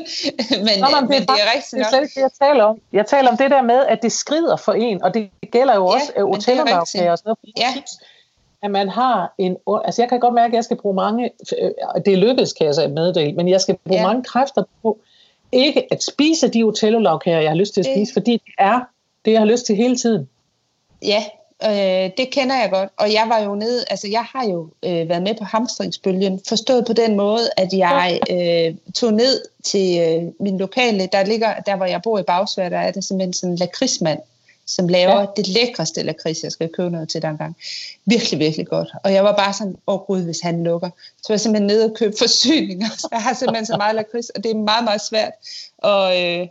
men, 0.66 0.78
Nå, 0.80 0.86
men 1.00 1.08
men 1.08 1.20
det 1.22 1.30
er 1.30 1.34
det 1.34 1.42
rigtigt 1.54 1.74
er 1.74 1.78
nok. 1.78 1.86
slet 1.88 2.02
ikke 2.02 2.14
det, 2.14 2.20
jeg 2.20 2.30
taler 2.48 2.64
om. 2.64 2.78
Jeg 2.92 3.06
taler 3.06 3.30
om 3.30 3.36
det 3.36 3.50
der 3.50 3.62
med, 3.62 3.86
at 3.88 4.02
det 4.02 4.12
skrider 4.12 4.56
for 4.56 4.72
en, 4.72 5.02
og 5.02 5.14
det 5.14 5.30
gælder 5.52 5.74
jo 5.74 5.88
Ja, 5.90 5.94
også 5.94 6.12
men 6.16 6.22
øh, 6.22 6.26
det 6.26 6.32
er 6.32 6.34
hotellermagkager 6.36 7.10
og 7.10 7.18
sådan 7.18 7.28
noget. 7.44 7.58
Ja. 7.58 7.82
At 8.62 8.70
man 8.70 8.88
har 8.88 9.34
en... 9.38 9.56
Altså, 9.84 10.02
jeg 10.02 10.08
kan 10.08 10.20
godt 10.20 10.34
mærke, 10.34 10.52
at 10.52 10.56
jeg 10.56 10.64
skal 10.64 10.76
bruge 10.76 10.94
mange... 10.94 11.30
øh, 11.62 11.70
Det 12.04 12.12
er 12.12 12.16
lykkedes, 12.16 12.52
kan 12.52 12.66
jeg 12.66 12.74
så 12.74 12.88
meddele, 12.88 13.32
men 13.32 13.48
jeg 13.48 13.60
skal 13.60 13.76
bruge 13.86 14.00
Ja. 14.00 14.06
mange 14.06 14.24
kræfter 14.24 14.62
på 14.82 14.98
ikke 15.52 15.86
at 15.90 16.02
spise 16.02 16.48
de 16.48 16.64
hotellerlagkager, 16.64 17.40
jeg 17.40 17.50
har 17.50 17.56
lyst 17.56 17.74
til 17.74 17.80
at 17.80 17.84
Det- 17.86 17.94
spise, 17.96 18.12
fordi 18.12 18.32
det 18.32 18.54
er 18.58 18.80
det, 19.24 19.32
jeg 19.32 19.40
har 19.40 19.46
lyst 19.46 19.66
til 19.66 19.76
hele 19.76 19.96
tiden. 19.96 20.28
Ja, 21.02 21.24
øh, 21.64 22.10
det 22.16 22.30
kender 22.32 22.56
jeg 22.56 22.70
godt. 22.70 22.90
Og 22.96 23.12
jeg 23.12 23.24
var 23.28 23.38
jo 23.38 23.54
nede, 23.54 23.84
altså 23.90 24.08
jeg 24.08 24.24
har 24.24 24.44
jo 24.44 24.68
øh, 24.82 25.08
været 25.08 25.22
med 25.22 25.34
på 25.34 25.44
hamstringsbølgen, 25.44 26.40
forstået 26.48 26.86
på 26.86 26.92
den 26.92 27.16
måde, 27.16 27.50
at 27.56 27.72
jeg 27.72 28.20
øh, 28.34 28.92
tog 28.94 29.12
ned 29.12 29.42
til 29.64 30.00
øh, 30.00 30.32
min 30.40 30.58
lokale, 30.58 31.08
der 31.12 31.24
ligger, 31.24 31.60
der 31.60 31.76
hvor 31.76 31.86
jeg 31.86 32.02
bor 32.02 32.18
i 32.18 32.22
Bagsvær, 32.22 32.68
der 32.68 32.78
er 32.78 32.90
det 32.90 33.04
simpelthen 33.04 33.32
sådan 33.32 33.52
en 33.52 33.58
lakridsmand, 33.58 34.18
som 34.66 34.88
laver 34.88 35.20
ja. 35.20 35.26
Det 35.36 35.48
lækreste 35.48 36.02
lakrids, 36.02 36.42
jeg 36.42 36.52
skal 36.52 36.68
købe 36.68 36.90
noget 36.90 37.08
til 37.08 37.22
dengang. 37.22 37.56
Virkelig, 38.06 38.38
virkelig 38.38 38.66
godt. 38.66 38.88
Og 39.04 39.12
jeg 39.12 39.24
var 39.24 39.36
bare 39.36 39.52
sådan, 39.52 39.76
åh 39.86 39.94
oh, 39.94 40.06
gud, 40.06 40.22
hvis 40.22 40.40
han 40.40 40.64
lukker. 40.64 40.90
Så 41.16 41.24
var 41.28 41.34
jeg 41.34 41.40
simpelthen 41.40 41.66
nede 41.66 41.84
og 41.84 41.96
købe 41.96 42.14
forsyninger. 42.18 42.88
Så 42.98 43.08
jeg 43.12 43.22
har 43.22 43.34
simpelthen 43.34 43.66
så 43.66 43.76
meget 43.76 43.96
lakrids, 43.96 44.30
og 44.30 44.44
det 44.44 44.50
er 44.50 44.54
meget, 44.54 44.84
meget 44.84 45.00
svært 45.00 45.32
at 45.84 46.22
øh, 46.22 46.48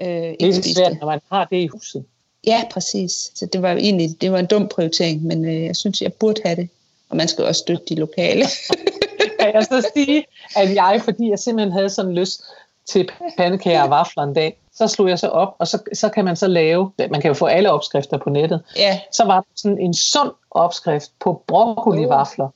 øh, 0.00 0.34
Det 0.40 0.48
er 0.48 0.52
svært, 0.52 0.92
det. 0.92 1.00
når 1.00 1.06
man 1.06 1.20
har 1.32 1.44
det 1.44 1.56
i 1.56 1.66
huset. 1.66 2.04
Ja, 2.46 2.64
præcis. 2.70 3.30
Så 3.34 3.46
det 3.46 3.62
var 3.62 3.70
jo 3.70 3.76
egentlig 3.76 4.20
det 4.20 4.32
var 4.32 4.38
en 4.38 4.46
dum 4.46 4.68
prioritering, 4.68 5.22
men 5.22 5.44
øh, 5.44 5.64
jeg 5.64 5.76
synes, 5.76 6.02
jeg 6.02 6.12
burde 6.12 6.40
have 6.44 6.56
det. 6.56 6.68
Og 7.10 7.16
man 7.16 7.28
skal 7.28 7.42
jo 7.42 7.48
også 7.48 7.58
støtte 7.58 7.84
de 7.88 7.94
lokale. 7.94 8.44
kan 9.40 9.54
jeg 9.54 9.64
så 9.64 9.90
sige, 9.94 10.24
at 10.56 10.74
jeg, 10.74 11.00
fordi 11.04 11.30
jeg 11.30 11.38
simpelthen 11.38 11.72
havde 11.72 11.90
sådan 11.90 12.14
lyst 12.14 12.42
til 12.86 13.08
pandekager 13.36 13.82
og 13.82 13.90
vafler 13.90 14.22
en 14.22 14.34
dag, 14.34 14.56
så 14.74 14.86
slog 14.88 15.08
jeg 15.08 15.18
så 15.18 15.28
op, 15.28 15.54
og 15.58 15.68
så, 15.68 15.78
så 15.92 16.08
kan 16.08 16.24
man 16.24 16.36
så 16.36 16.46
lave, 16.46 16.92
man 17.10 17.20
kan 17.20 17.28
jo 17.28 17.34
få 17.34 17.46
alle 17.46 17.70
opskrifter 17.72 18.18
på 18.18 18.30
nettet, 18.30 18.62
ja. 18.76 19.00
så 19.12 19.24
var 19.24 19.40
der 19.40 19.46
sådan 19.56 19.78
en 19.78 19.94
sund 19.94 20.30
opskrift 20.50 21.10
på 21.20 21.42
broccoli-vafler. 21.46 22.48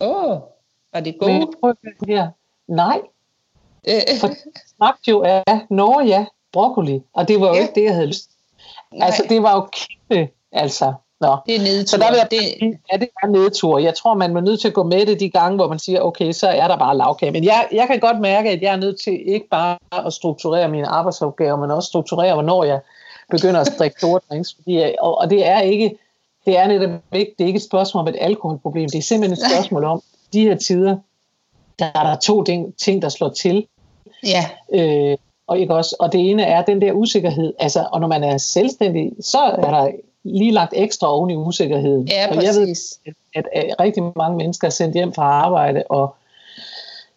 Åh, 0.00 0.30
oh, 0.32 0.40
var 0.92 1.00
det 1.00 1.16
Men 1.20 1.40
gode? 1.40 1.56
prøv 1.60 1.70
at 1.70 1.76
høre 2.06 2.16
her. 2.16 2.28
Nej, 2.68 3.00
Øh, 3.88 4.18
for 4.20 4.28
det 4.28 5.08
jo 5.08 5.22
af, 5.22 5.42
nå 5.70 6.00
ja, 6.00 6.26
broccoli, 6.52 7.02
og 7.12 7.28
det 7.28 7.40
var 7.40 7.48
jo 7.48 7.54
Ja. 7.54 7.60
ikke 7.60 7.74
det, 7.74 7.84
jeg 7.84 7.94
havde 7.94 8.06
lyst. 8.06 8.30
Nej. 8.92 9.06
Altså, 9.06 9.24
det 9.28 9.42
var 9.42 9.54
jo 9.54 9.68
kæmpe, 9.72 10.32
altså. 10.52 10.92
Nå. 11.20 11.36
Det 11.46 11.54
er 11.56 11.60
nedtur. 11.60 11.86
Så 11.86 11.96
der 11.96 12.10
vil 12.10 12.16
jeg, 12.16 12.28
det... 12.30 12.78
Ja, 12.92 12.96
det 12.96 13.08
er 13.22 13.26
nedtur. 13.26 13.78
Jeg 13.78 13.94
tror, 13.94 14.14
man 14.14 14.36
er 14.36 14.40
nødt 14.40 14.60
til 14.60 14.68
at 14.68 14.74
gå 14.74 14.82
med 14.82 15.06
det 15.06 15.20
de 15.20 15.30
gange, 15.30 15.56
hvor 15.56 15.68
man 15.68 15.78
siger, 15.78 16.00
okay, 16.00 16.32
så 16.32 16.48
er 16.48 16.68
der 16.68 16.76
bare 16.76 16.96
lavkage. 16.96 17.32
Men 17.32 17.44
jeg, 17.44 17.68
jeg 17.72 17.86
kan 17.86 18.00
godt 18.00 18.20
mærke, 18.20 18.50
at 18.50 18.62
jeg 18.62 18.72
er 18.72 18.76
nødt 18.76 19.00
til 19.00 19.32
ikke 19.34 19.48
bare 19.48 19.78
at 20.06 20.12
strukturere 20.12 20.68
mine 20.68 20.86
arbejdsopgaver, 20.86 21.56
men 21.56 21.70
også 21.70 21.86
strukturere, 21.86 22.34
hvornår 22.34 22.64
jeg 22.64 22.80
begynder 23.30 23.60
at 23.60 23.74
drikke 23.78 23.98
store 23.98 24.20
drinks. 24.30 24.54
Fordi, 24.54 24.94
og, 25.00 25.18
og 25.18 25.30
det 25.30 25.46
er 25.46 25.60
ikke, 25.60 25.98
det 26.46 26.58
er 26.58 26.66
netop 26.66 26.90
ikke, 27.12 27.34
det 27.38 27.44
er 27.44 27.48
ikke 27.48 27.56
et 27.56 27.62
spørgsmål 27.62 28.00
om 28.00 28.08
et 28.08 28.16
alkoholproblem. 28.20 28.88
Det 28.90 28.98
er 28.98 29.02
simpelthen 29.02 29.44
et 29.44 29.52
spørgsmål 29.52 29.84
om, 29.84 30.02
de 30.32 30.40
her 30.40 30.56
tider, 30.56 30.96
der 31.78 31.86
er 31.94 32.02
der 32.02 32.16
to 32.16 32.42
ting, 32.42 32.76
ting 32.76 33.02
der 33.02 33.08
slår 33.08 33.28
til. 33.28 33.66
Ja. 34.24 34.48
Øh, 34.72 35.16
og, 35.46 35.58
ikke 35.58 35.74
også, 35.74 35.96
og 35.98 36.12
det 36.12 36.30
ene 36.30 36.42
er 36.42 36.62
den 36.62 36.80
der 36.80 36.92
usikkerhed. 36.92 37.52
Altså, 37.58 37.86
og 37.92 38.00
når 38.00 38.08
man 38.08 38.24
er 38.24 38.38
selvstændig, 38.38 39.12
så 39.20 39.38
er 39.38 39.70
der 39.70 39.90
lige 40.24 40.52
lagt 40.52 40.72
ekstra 40.76 41.12
oven 41.12 41.30
i 41.30 41.36
usikkerheden. 41.36 42.08
Ja, 42.08 42.28
og 42.30 42.44
jeg 42.44 42.54
ved, 42.54 42.74
at, 43.34 43.48
at, 43.52 43.80
rigtig 43.80 44.02
mange 44.16 44.36
mennesker 44.36 44.66
er 44.66 44.70
sendt 44.70 44.94
hjem 44.94 45.12
fra 45.12 45.22
arbejde, 45.22 45.82
og 45.88 46.14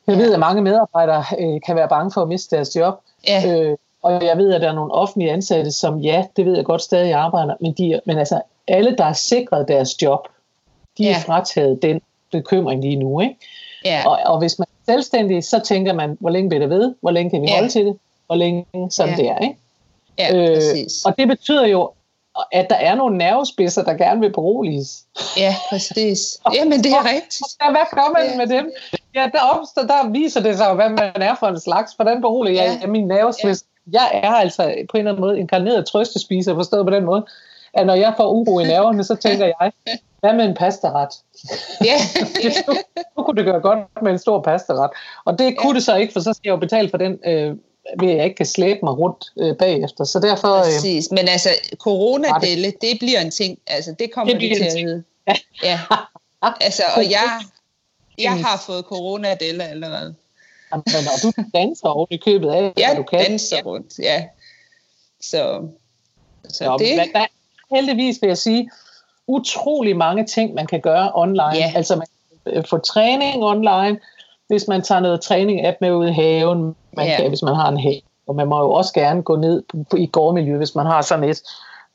jeg 0.07 0.17
ved, 0.17 0.33
at 0.33 0.39
mange 0.39 0.61
medarbejdere 0.61 1.23
øh, 1.39 1.61
kan 1.65 1.75
være 1.75 1.87
bange 1.87 2.11
for 2.11 2.21
at 2.21 2.27
miste 2.27 2.55
deres 2.55 2.75
job. 2.75 2.99
Ja. 3.27 3.59
Øh, 3.59 3.77
og 4.03 4.25
jeg 4.25 4.37
ved, 4.37 4.53
at 4.53 4.61
der 4.61 4.69
er 4.69 4.73
nogle 4.73 4.93
offentlige 4.93 5.31
ansatte, 5.31 5.71
som 5.71 5.99
ja, 5.99 6.25
det 6.35 6.45
ved 6.45 6.55
jeg 6.55 6.65
godt 6.65 6.81
stadig 6.81 7.13
arbejder, 7.13 7.55
men, 7.59 7.73
de, 7.73 7.99
men 8.05 8.17
altså 8.17 8.41
alle, 8.67 8.95
der 8.97 9.03
har 9.03 9.13
sikret 9.13 9.67
deres 9.67 10.01
job, 10.01 10.27
de 10.97 11.03
ja. 11.03 11.15
er 11.15 11.19
frataget 11.19 11.81
den 11.81 12.01
bekymring 12.31 12.81
lige 12.81 12.95
nu. 12.95 13.19
Ikke? 13.19 13.35
Ja. 13.85 14.01
Og, 14.05 14.19
og 14.25 14.39
hvis 14.39 14.59
man 14.59 14.65
er 14.65 14.91
selvstændig, 14.91 15.43
så 15.43 15.59
tænker 15.59 15.93
man, 15.93 16.17
hvor 16.19 16.29
længe 16.29 16.49
bliver 16.49 16.59
det 16.59 16.69
ved? 16.69 16.95
Hvor 17.01 17.11
længe 17.11 17.29
kan 17.29 17.41
vi 17.41 17.47
ja. 17.47 17.55
holde 17.55 17.69
til 17.69 17.85
det? 17.85 17.97
Hvor 18.29 18.35
længe 18.35 18.65
sådan 18.89 19.19
ja. 19.19 19.23
der, 19.23 19.37
ikke? 19.37 19.57
Ja, 20.17 20.35
øh, 20.35 20.87
og 21.05 21.17
det 21.17 21.27
betyder 21.27 21.67
jo, 21.67 21.91
at 22.51 22.69
der 22.69 22.75
er 22.75 22.95
nogle 22.95 23.17
nervespidser, 23.17 23.83
der 23.83 23.93
gerne 23.93 24.19
vil 24.19 24.33
beroliges. 24.33 25.03
Ja, 25.37 25.55
præcis. 25.69 26.39
Jamen, 26.55 26.83
det 26.83 26.91
er 26.91 27.05
rigtigt. 27.13 27.43
Ja, 27.61 27.71
hvad 27.71 27.85
gør 27.93 28.13
man 28.13 28.31
ja. 28.31 28.37
med 28.37 28.47
dem? 28.57 28.71
Ja, 29.15 29.29
der, 29.33 29.39
opstår, 29.39 29.81
der 29.81 30.09
viser 30.09 30.41
det 30.41 30.57
sig, 30.57 30.73
hvad 30.73 30.89
man 30.89 31.21
er 31.21 31.35
for 31.39 31.47
en 31.47 31.59
slags. 31.59 31.93
Hvordan 31.93 32.21
beroliger 32.21 32.63
ja. 32.63 32.77
jeg 32.81 32.89
min 32.89 33.07
nervespidser? 33.07 33.65
Ja. 33.93 34.03
Jeg 34.03 34.19
er 34.23 34.31
altså 34.31 34.63
på 34.63 34.97
en 34.97 34.99
eller 34.99 35.11
anden 35.11 35.21
måde 35.21 35.39
inkarneret 35.39 35.85
trøstespiser, 35.85 36.55
forstået 36.55 36.85
på 36.85 36.91
den 36.91 37.05
måde, 37.05 37.25
at 37.73 37.85
når 37.85 37.93
jeg 37.93 38.13
får 38.17 38.27
uro 38.27 38.59
i 38.59 38.63
nerverne, 38.63 39.03
så 39.03 39.15
tænker 39.15 39.45
jeg, 39.45 39.71
hvad 40.19 40.33
med 40.33 40.45
en 40.45 40.53
pastaret? 40.53 41.09
Ja. 41.85 41.95
nu, 42.67 42.73
nu 43.17 43.23
kunne 43.23 43.37
det 43.37 43.45
gøre 43.45 43.59
godt 43.59 43.79
med 44.01 44.11
en 44.11 44.17
stor 44.17 44.41
pastaret. 44.41 44.89
Og 45.25 45.39
det 45.39 45.57
kunne 45.57 45.69
ja. 45.69 45.75
det 45.75 45.83
så 45.83 45.95
ikke, 45.95 46.13
for 46.13 46.19
så 46.19 46.33
skal 46.33 46.49
jeg 46.49 46.51
jo 46.51 46.57
betale 46.57 46.89
for 46.89 46.97
den 46.97 47.19
øh, 47.25 47.55
ved 47.99 48.09
at 48.09 48.17
jeg 48.17 48.25
ikke 48.25 48.35
kan 48.35 48.45
slæbe 48.45 48.79
mig 48.83 48.97
rundt 48.97 49.25
øh, 49.39 49.57
bagefter. 49.57 50.03
Så 50.03 50.19
derfor... 50.19 50.55
Øh, 50.57 50.63
Præcis, 50.63 51.11
men 51.11 51.27
altså 51.27 51.49
coronadelle, 51.77 52.65
det, 52.65 52.81
det 52.81 52.99
bliver 52.99 53.19
en 53.19 53.31
ting. 53.31 53.59
Altså 53.67 53.95
det 53.99 54.11
kommer 54.13 54.33
det, 54.33 54.41
det 54.41 54.57
til 54.57 54.63
at 54.63 54.73
hedde. 54.73 55.03
Ja. 55.27 55.35
ja. 55.63 55.79
Altså, 56.41 56.83
og 56.95 57.03
jeg, 57.03 57.41
jeg 58.25 58.31
har 58.31 58.63
fået 58.65 58.85
coronadelle 58.85 59.63
allerede. 59.63 60.15
Men 60.71 60.83
når 60.85 61.19
du 61.23 61.43
danser 61.53 61.87
oven 61.87 62.07
i 62.09 62.17
købet 62.17 62.49
af, 62.49 62.73
ja, 62.77 62.93
du 62.97 63.03
kan. 63.03 63.19
danser 63.19 63.63
rundt, 63.63 63.99
ja. 63.99 64.25
Så, 65.21 65.67
så 66.49 66.65
Nå, 66.65 66.77
det... 66.77 66.97
Men 66.97 67.09
der, 67.13 67.25
heldigvis 67.75 68.17
vil 68.21 68.27
jeg 68.27 68.37
sige, 68.37 68.69
utrolig 69.27 69.97
mange 69.97 70.25
ting, 70.25 70.53
man 70.53 70.67
kan 70.67 70.81
gøre 70.81 71.11
online. 71.15 71.55
Ja. 71.55 71.73
Altså 71.75 71.95
man 71.95 72.07
kan 72.53 72.63
få 72.69 72.77
træning 72.77 73.43
online, 73.43 73.99
hvis 74.47 74.67
man 74.67 74.81
tager 74.81 75.01
noget 75.01 75.21
træning-app 75.21 75.77
med 75.81 75.91
ud 75.91 76.07
i 76.07 76.11
haven, 76.11 76.75
man 76.93 77.05
Ja. 77.07 77.17
kan, 77.17 77.29
hvis 77.29 77.41
man 77.41 77.55
har 77.55 77.69
en 77.69 77.79
have. 77.79 78.01
Og 78.27 78.35
man 78.35 78.47
må 78.47 78.59
jo 78.59 78.71
også 78.71 78.93
gerne 78.93 79.23
gå 79.23 79.35
ned 79.35 79.63
på, 79.89 79.97
i 79.97 80.05
gårdmiljø, 80.05 80.57
hvis 80.57 80.75
man 80.75 80.85
har 80.85 81.01
sådan 81.01 81.23
et. 81.29 81.41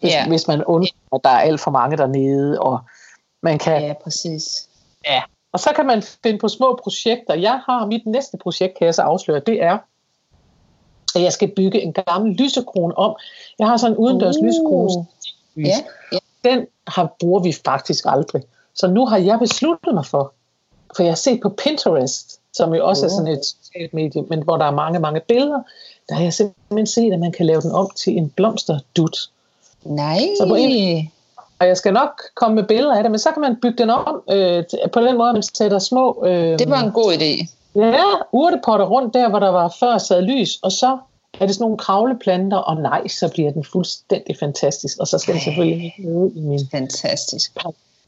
Hvis, 0.01 0.13
Ja. 0.13 0.29
hvis 0.29 0.49
man 0.49 0.65
undrer, 0.65 0.91
at 1.15 1.21
der 1.25 1.31
er 1.31 1.39
alt 1.39 1.61
for 1.61 1.71
mange 1.71 1.97
dernede, 1.97 2.61
og 2.61 2.79
man 3.43 3.59
kan 3.59 3.83
Ja, 3.83 3.93
præcis. 4.05 4.69
Ja. 5.07 5.23
Og 5.53 5.61
så 5.61 5.71
kan 5.77 5.87
man 5.87 6.03
finde 6.23 6.39
på 6.39 6.49
små 6.49 6.79
projekter. 6.83 7.35
Jeg 7.35 7.61
har 7.67 7.87
mit 7.87 8.07
næste 8.07 8.37
projekt, 8.37 8.79
kan 8.79 8.85
jeg 8.85 8.95
så 8.95 9.03
afsløre, 9.03 9.41
det 9.41 9.63
er, 9.63 9.79
at 11.17 11.23
jeg 11.23 11.33
skal 11.33 11.49
bygge 11.57 11.83
en 11.83 11.93
gammel 11.93 12.33
lysekrone 12.37 12.99
om. 12.99 13.17
Jeg 13.59 13.67
har 13.67 13.77
sådan 13.77 13.93
en 13.93 13.99
udendørs 13.99 14.37
Uh. 14.37 14.47
lysekrone. 14.47 15.07
Ja, 15.57 15.63
ja. 16.13 16.19
Den 16.45 16.67
har, 16.87 17.15
bruger 17.21 17.41
vi 17.41 17.55
faktisk 17.65 18.05
aldrig. 18.09 18.43
Så 18.75 18.87
nu 18.87 19.07
har 19.07 19.19
jeg 19.19 19.39
besluttet 19.39 19.95
mig 19.95 20.07
for, 20.07 20.33
for 20.97 21.03
jeg 21.03 21.11
har 21.11 21.17
set 21.17 21.41
på 21.43 21.49
Pinterest, 21.49 22.41
som 22.55 22.75
jo 22.75 22.87
også 22.87 23.05
er 23.05 23.11
sådan 23.11 23.27
et 23.33 23.45
socialt 23.45 23.95
medie, 23.95 24.23
men 24.23 24.43
hvor 24.43 24.57
der 24.57 24.65
er 24.65 24.71
mange, 24.71 24.99
mange 24.99 25.21
billeder, 25.21 25.61
der 26.09 26.15
har 26.15 26.23
jeg 26.23 26.33
simpelthen 26.33 26.87
set, 26.87 27.13
at 27.13 27.19
man 27.21 27.33
kan 27.33 27.47
lave 27.47 27.61
den 27.61 27.73
om 27.73 27.91
til 27.97 28.17
en 28.17 28.29
blomsterdut. 28.31 29.17
Nej. 29.85 30.19
Så 30.41 30.47
på 30.49 30.55
en- 30.55 31.11
Og 31.61 31.67
jeg 31.67 31.77
skal 31.77 31.93
nok 31.93 32.23
komme 32.35 32.55
med 32.55 32.65
billeder 32.65 32.95
af 32.95 33.03
det, 33.03 33.11
men 33.11 33.19
så 33.19 33.31
kan 33.31 33.41
man 33.41 33.57
bygge 33.63 33.79
den 33.79 33.91
om 33.91 34.23
øh, 34.31 34.65
på 34.93 35.01
den 35.01 35.17
måde, 35.19 35.29
at 35.29 35.35
man 35.35 35.43
sætter 35.43 35.79
små... 35.79 36.25
Øh, 36.27 36.59
Det 36.59 36.71
var 36.71 36.81
en 36.83 36.93
god 36.93 37.13
idé. 37.13 37.47
Ja, 37.77 38.03
urtepotter 38.33 38.87
rundt 38.87 39.15
der, 39.15 39.29
hvor 39.29 39.39
der 39.39 39.49
var 39.49 39.75
før 39.81 39.99
sad 39.99 40.23
lys, 40.23 40.59
og 40.63 40.73
så 40.73 40.99
er 41.41 41.47
det 41.47 41.55
sådan 41.55 41.63
nogle 41.65 41.79
kravleplanter, 41.79 42.57
og 42.57 42.77
nej, 42.83 43.09
så 43.09 43.29
bliver 43.29 43.51
den 43.51 43.65
fuldstændig 43.73 44.37
fantastisk. 44.41 44.99
Og 45.01 45.09
så 45.09 45.19
skal 45.19 45.35
den 45.35 45.43
selvfølgelig 45.43 45.95
nede 45.99 46.31
i 46.35 46.41
min 46.41 46.61
Fantastisk. 46.71 47.57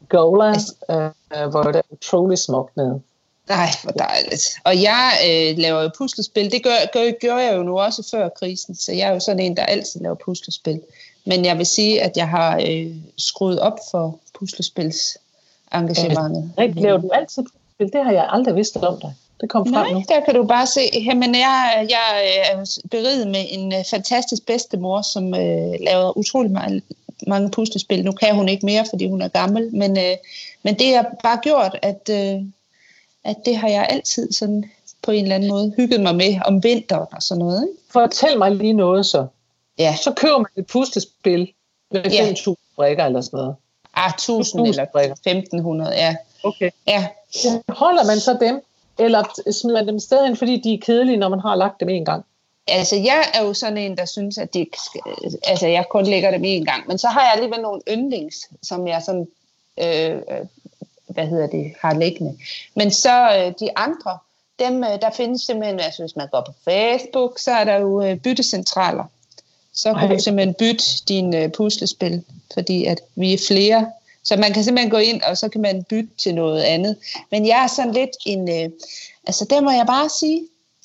gola, 0.09 0.49
øh, 0.91 1.49
hvor 1.51 1.63
det 1.63 1.77
er 1.77 1.83
utrolig 1.91 2.39
smukt 2.39 2.77
nede. 2.77 3.01
Nej, 3.49 3.69
hvor 3.83 3.93
dejligt. 3.93 4.49
Og 4.65 4.83
jeg 4.83 5.13
øh, 5.29 5.59
laver 5.59 5.83
jo 5.83 5.91
puslespil. 5.99 6.53
Det 6.53 6.63
gør, 6.63 6.77
gør, 6.93 7.11
gør 7.21 7.39
jeg 7.39 7.57
jo 7.57 7.63
nu 7.63 7.79
også 7.79 8.09
før 8.11 8.29
krisen, 8.29 8.75
så 8.75 8.93
jeg 8.93 9.09
er 9.09 9.13
jo 9.13 9.21
sådan 9.21 9.41
en, 9.41 9.57
der 9.57 9.63
altid 9.63 10.01
laver 10.01 10.15
puslespil. 10.15 10.81
Men 11.25 11.45
jeg 11.45 11.59
vil 11.59 11.67
sige, 11.67 12.03
at 12.03 12.17
jeg 12.17 12.29
har 12.29 12.61
øh, 12.69 12.95
skruet 13.19 13.61
op 13.61 13.79
for 13.91 14.19
puslespils 14.39 15.19
engagementet. 15.75 16.51
Laver 16.57 16.99
du 16.99 17.11
altid 17.15 17.43
puslespil? 17.43 17.93
Det 17.99 18.05
har 18.05 18.13
jeg 18.13 18.29
aldrig 18.31 18.57
vidst 18.57 18.77
om 18.77 19.01
dig. 19.01 19.15
Det 19.41 19.49
kom 19.49 19.67
frem 19.67 19.73
Nej, 19.73 19.93
nu. 19.93 20.03
der 20.09 20.21
kan 20.21 20.35
du 20.35 20.45
bare 20.45 20.67
se. 20.67 20.81
Jamen, 20.95 21.35
jeg, 21.35 21.87
jeg 21.91 22.33
er 22.53 22.79
beriget 22.91 23.29
med 23.29 23.45
en 23.49 23.73
øh, 23.73 23.85
fantastisk 23.91 24.47
bedstemor, 24.47 25.03
som 25.03 25.35
øh, 25.35 25.75
laver 25.81 26.19
utrolig 26.19 26.51
mange, 26.53 26.83
mange 27.27 27.51
puslespil. 27.51 28.05
Nu 28.05 28.13
kan 28.13 28.35
hun 28.35 28.49
ikke 28.49 28.67
mere, 28.67 28.85
fordi 28.91 29.09
hun 29.09 29.23
er 29.23 29.29
gammel, 29.29 29.75
men, 29.75 29.99
øh, 29.99 30.17
men 30.63 30.79
det 30.79 30.95
har 30.95 31.07
bare 31.23 31.39
gjort, 31.43 31.79
at, 31.83 32.11
øh, 32.11 32.43
at 33.27 33.37
det 33.45 33.57
har 33.57 33.69
jeg 33.69 33.87
altid 33.91 34.33
sådan 34.33 34.65
på 35.03 35.11
en 35.11 35.23
eller 35.23 35.35
anden 35.35 35.51
måde 35.51 35.73
hygget 35.77 36.01
mig 36.01 36.17
med 36.17 36.41
om 36.47 36.63
vinteren 36.65 37.07
og 37.13 37.23
sådan 37.23 37.39
noget. 37.39 37.63
Ikke? 37.63 37.83
Fortæl 37.91 38.39
mig 38.39 38.51
lige 38.51 38.73
noget 38.73 39.07
så. 39.07 39.27
Ja, 39.79 39.97
Så 40.03 40.13
køber 40.13 40.39
man 40.39 40.47
et 40.57 40.67
puslespil 40.67 41.53
med 41.91 42.11
Ja. 42.11 42.31
5.000 42.33 42.55
brikker 42.77 43.05
eller 43.05 43.21
sådan 43.21 43.37
noget. 43.37 43.57
ah, 43.95 44.11
1000 44.11 44.41
1000 44.61 44.67
eller 44.67 44.85
brikker. 44.93 45.15
1500, 45.15 45.91
ja. 45.95 46.17
Okay. 46.43 46.71
Ja, 46.87 47.07
Holder 47.69 48.05
man 48.05 48.21
så 48.21 48.37
dem, 48.41 48.61
eller 48.99 49.25
smider 49.53 49.79
man 49.79 49.87
dem 49.89 49.99
stadig 49.99 50.29
ind, 50.29 50.37
fordi 50.37 50.61
de 50.65 50.75
er 50.75 50.79
kedelige, 50.83 51.17
når 51.17 51.29
man 51.29 51.41
har 51.41 51.55
lagt 51.55 51.81
dem 51.81 51.89
en 51.89 52.05
gang? 52.05 52.25
altså 52.69 52.97
jeg 52.97 53.23
er 53.35 53.45
jo 53.45 53.55
sådan 53.55 53.79
en, 53.79 53.97
der 53.97 54.05
synes, 54.05 54.39
at 54.39 54.55
de 54.55 54.67
altså 55.47 55.67
jeg 55.67 55.85
kun 55.91 56.05
lægger 56.05 56.31
dem 56.31 56.45
en 56.45 56.65
gang, 56.65 56.89
men 56.89 56.99
så 56.99 57.09
har 57.09 57.21
jeg 57.23 57.33
alligevel 57.33 57.61
nogle 57.63 57.81
yndlings, 57.91 58.37
som 58.63 58.87
jeg 58.89 59.03
sådan, 59.03 59.29
øh, 59.79 60.23
hvad 61.17 61.27
hedder 61.27 61.47
det, 61.47 61.73
har 61.81 61.95
liggende. 61.95 62.39
Men 62.75 62.91
så 62.91 63.37
øh, 63.37 63.53
de 63.61 63.79
andre, 63.79 64.19
dem, 64.59 64.85
øh, 64.85 65.01
der 65.03 65.11
findes 65.17 65.43
simpelthen, 65.43 65.81
altså 65.81 66.03
hvis 66.03 66.17
man 66.17 66.29
går 66.33 66.43
på 66.47 66.53
Facebook, 66.65 67.39
så 67.39 67.51
er 67.51 67.65
der 67.65 67.77
jo 67.77 68.03
øh, 68.03 68.17
byttecentraler. 68.17 69.05
Så 69.75 69.95
kan 69.95 70.11
du 70.11 70.19
simpelthen 70.19 70.55
bytte 70.55 70.85
din 71.09 71.35
øh, 71.35 71.53
puslespil, 71.53 72.25
fordi 72.55 72.85
at 72.85 73.01
vi 73.15 73.35
er 73.35 73.39
flere. 73.49 73.87
Så 74.25 74.37
man 74.37 74.53
kan 74.53 74.65
simpelthen 74.65 74.91
gå 74.91 74.97
ind, 74.97 75.23
og 75.23 75.39
så 75.39 75.49
kan 75.49 75.61
man 75.61 75.85
bytte 75.85 76.11
til 76.19 76.35
noget 76.35 76.63
andet. 76.63 76.97
Men 77.31 77.47
jeg 77.47 77.65
er 77.65 77.67
sådan 77.67 77.93
lidt 77.93 78.17
en, 78.27 78.49
øh, 78.51 78.71
altså 79.27 79.47
der 79.51 79.61
må 79.61 79.71
jeg 79.71 79.87
bare 79.87 80.09
sige, 80.09 80.43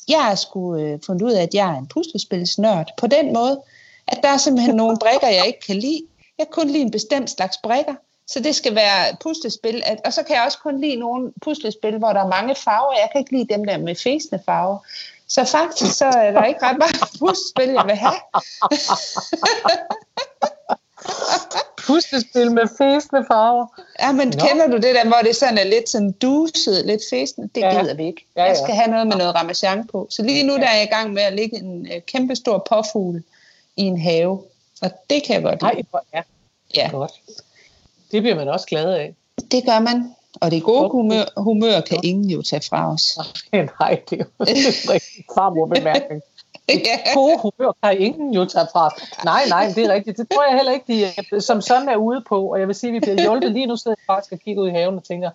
jeg 0.07 0.23
har 0.23 0.35
sgu 0.35 0.75
øh, 0.75 0.99
fundet 1.05 1.21
ud 1.21 1.31
af, 1.31 1.41
at 1.43 1.53
jeg 1.53 1.69
er 1.73 1.77
en 1.77 1.87
puslespilsnørd 1.87 2.91
på 2.97 3.07
den 3.07 3.33
måde, 3.33 3.61
at 4.07 4.19
der 4.23 4.29
er 4.29 4.37
simpelthen 4.37 4.75
nogle 4.75 4.97
brikker, 5.01 5.27
jeg 5.27 5.47
ikke 5.47 5.59
kan 5.67 5.75
lide. 5.75 6.01
Jeg 6.37 6.47
kan 6.47 6.51
kun 6.51 6.67
lide 6.67 6.83
en 6.83 6.91
bestemt 6.91 7.29
slags 7.29 7.57
brikker, 7.63 7.95
så 8.27 8.39
det 8.39 8.55
skal 8.55 8.75
være 8.75 9.15
puslespil. 9.23 9.83
Og 10.05 10.13
så 10.13 10.23
kan 10.23 10.35
jeg 10.35 10.43
også 10.45 10.57
kun 10.57 10.81
lide 10.81 10.95
nogle 10.95 11.31
puslespil, 11.41 11.97
hvor 11.97 12.13
der 12.13 12.19
er 12.23 12.27
mange 12.27 12.55
farver. 12.55 12.93
Jeg 12.93 13.09
kan 13.11 13.19
ikke 13.19 13.31
lide 13.37 13.53
dem 13.53 13.65
der 13.65 13.77
med 13.77 13.95
fæsende 13.95 14.41
farver. 14.45 14.77
Så 15.27 15.45
faktisk 15.45 15.97
så 15.97 16.05
er 16.05 16.31
der 16.31 16.43
ikke 16.45 16.63
ret 16.65 16.77
mange 16.77 16.99
puslespil, 17.19 17.69
jeg 17.69 17.85
vil 17.85 17.95
have. 17.95 18.13
Puslespil 21.87 22.51
med 22.51 22.67
fæsende 22.77 23.25
farver. 23.31 23.65
Ja, 23.99 24.11
men 24.11 24.27
Nå. 24.27 24.45
kender 24.47 24.67
du 24.67 24.75
det 24.75 24.95
der, 24.95 25.05
hvor 25.07 25.17
det 25.23 25.35
sådan 25.35 25.57
er 25.57 25.63
lidt 25.63 25.89
sådan 25.89 26.11
duset, 26.11 26.85
lidt 26.85 27.01
fæsende? 27.09 27.49
Det 27.55 27.61
Ja. 27.61 27.81
gider 27.81 27.93
vi 27.93 28.05
ikke. 28.05 28.25
Ja, 28.35 28.43
Jeg 28.43 28.55
ja. 28.57 28.63
skal 28.63 28.75
have 28.75 28.87
noget 28.87 29.07
med 29.07 29.15
noget 29.15 29.35
ramachan 29.35 29.87
på. 29.87 30.07
Så 30.09 30.23
lige 30.23 30.43
nu 30.43 30.53
der 30.55 30.67
er 30.67 30.75
jeg 30.75 30.83
i 30.83 30.93
gang 30.95 31.13
med 31.13 31.21
at 31.23 31.33
lægge 31.33 31.57
en 31.57 31.87
øh, 31.95 32.01
kæmpe 32.01 32.35
stor 32.35 32.65
påfugl 32.69 33.23
i 33.75 33.81
en 33.81 34.01
have. 34.01 34.43
Og 34.81 34.91
det 35.09 35.23
kan 35.23 35.35
jeg 35.35 35.43
godt 35.43 35.61
lide. 35.63 35.73
Nej, 35.73 35.81
hvor 35.89 36.03
er 36.13 36.21
Ja, 36.75 36.89
godt. 36.91 37.11
Det 38.11 38.21
bliver 38.21 38.35
man 38.35 38.47
også 38.49 38.65
glad 38.67 38.93
af. 38.93 39.15
det 39.51 39.65
gør 39.65 39.79
man. 39.79 40.15
Og 40.41 40.51
det 40.51 40.63
gode 40.63 40.89
humør, 40.89 41.23
humør 41.37 41.79
kan 41.79 41.99
ingen 42.03 42.29
jo 42.29 42.41
tage 42.41 42.61
fra 42.69 42.91
os. 42.93 43.17
Nej, 43.53 44.01
det 44.09 44.21
er 44.21 44.25
jo 44.25 44.25
en 44.39 44.49
rigtig 44.93 45.25
farmor 45.35 45.65
bemærkning. 45.65 46.21
gode 47.13 47.37
humør 47.41 47.71
kan 47.83 47.97
ingen 47.99 48.33
jo 48.33 48.45
tage 48.45 48.65
fra. 48.73 48.89
Nej, 49.25 49.41
nej, 49.49 49.71
det 49.75 49.85
er 49.85 49.93
rigtigt. 49.93 50.17
Det 50.17 50.27
tror 50.33 50.43
jeg 50.49 50.55
heller 50.57 50.71
ikke, 50.71 51.13
de 51.33 51.41
som 51.41 51.61
sådan 51.61 51.89
er 51.89 51.95
ude 51.95 52.23
på. 52.29 52.51
Og 52.51 52.59
jeg 52.59 52.67
vil 52.67 52.75
sige, 52.75 52.89
at 52.89 52.93
vi 52.93 52.99
bliver 52.99 53.21
hjulpet. 53.21 53.51
Lige 53.51 53.65
nu 53.65 53.75
sidder 53.75 53.95
jeg 53.99 54.13
faktisk 54.15 54.33
og 54.33 54.39
kigger 54.39 54.63
ud 54.63 54.67
i 54.67 54.71
haven 54.71 54.95
og 54.97 55.03
tænker, 55.03 55.29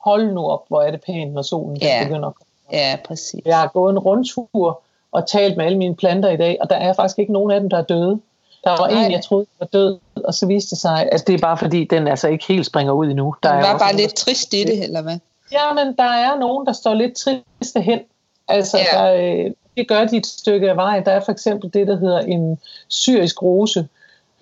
hold 0.00 0.32
nu 0.34 0.46
op, 0.46 0.64
hvor 0.68 0.82
er 0.82 0.90
det 0.90 1.00
pænt, 1.06 1.32
når 1.32 1.42
solen 1.42 1.76
Ja. 1.76 2.00
begynder 2.04 2.28
at 2.28 2.34
komme. 2.34 2.48
Ja, 2.72 2.96
præcis. 3.04 3.40
Jeg 3.44 3.58
har 3.58 3.66
gået 3.68 3.90
en 3.92 3.98
rundtur 3.98 4.80
og 5.12 5.28
talt 5.28 5.56
med 5.56 5.64
alle 5.64 5.78
mine 5.78 5.96
planter 5.96 6.28
i 6.30 6.36
dag, 6.36 6.56
og 6.60 6.70
der 6.70 6.76
er 6.76 6.92
faktisk 6.92 7.18
ikke 7.18 7.32
nogen 7.32 7.50
af 7.50 7.60
dem, 7.60 7.70
der 7.70 7.78
er 7.78 7.82
døde. 7.82 8.20
Der 8.64 8.70
var 8.70 8.90
Nej. 8.90 9.04
en, 9.04 9.12
jeg 9.12 9.22
troede 9.24 9.46
var 9.58 9.66
død, 9.66 9.98
og 10.24 10.34
så 10.34 10.46
viste 10.46 10.70
det 10.70 10.78
sig, 10.78 11.08
at 11.12 11.26
det 11.26 11.34
er 11.34 11.38
bare 11.38 11.56
fordi, 11.58 11.84
den 11.84 12.08
altså 12.08 12.28
ikke 12.28 12.44
helt 12.48 12.66
springer 12.66 12.92
ud 12.92 13.06
endnu. 13.06 13.34
Der 13.42 13.48
er 13.48 13.54
var 13.54 13.72
også 13.72 13.84
bare 13.84 13.96
lidt 13.96 14.14
trist 14.14 14.54
i 14.54 14.64
det, 14.64 14.84
eller 14.84 15.02
hvad? 15.02 15.18
Ja, 15.52 15.72
men 15.72 15.96
der 15.96 16.04
er 16.04 16.38
nogen, 16.38 16.66
der 16.66 16.72
står 16.72 16.94
lidt 16.94 17.16
triste 17.16 17.80
hen. 17.80 18.00
Altså, 18.48 18.78
Ja. 18.78 18.98
der, 18.98 19.14
øh, 19.44 19.50
det 19.76 19.88
gør 19.88 20.04
de 20.04 20.16
et 20.16 20.26
stykke 20.26 20.70
af 20.70 20.76
vejen. 20.76 21.04
Der 21.04 21.12
er 21.12 21.20
for 21.20 21.32
eksempel 21.32 21.70
det, 21.74 21.86
der 21.86 21.96
hedder 21.96 22.20
en 22.20 22.58
syrisk 22.88 23.42
rose, 23.42 23.88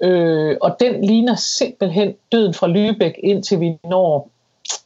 øh, 0.01 0.57
og 0.61 0.77
den 0.81 1.05
ligner 1.05 1.35
simpelthen 1.35 2.15
døden 2.33 2.55
fra 2.55 2.67
Lübeck, 2.67 3.21
indtil 3.25 3.61
vi 3.61 3.79
når, 3.85 4.29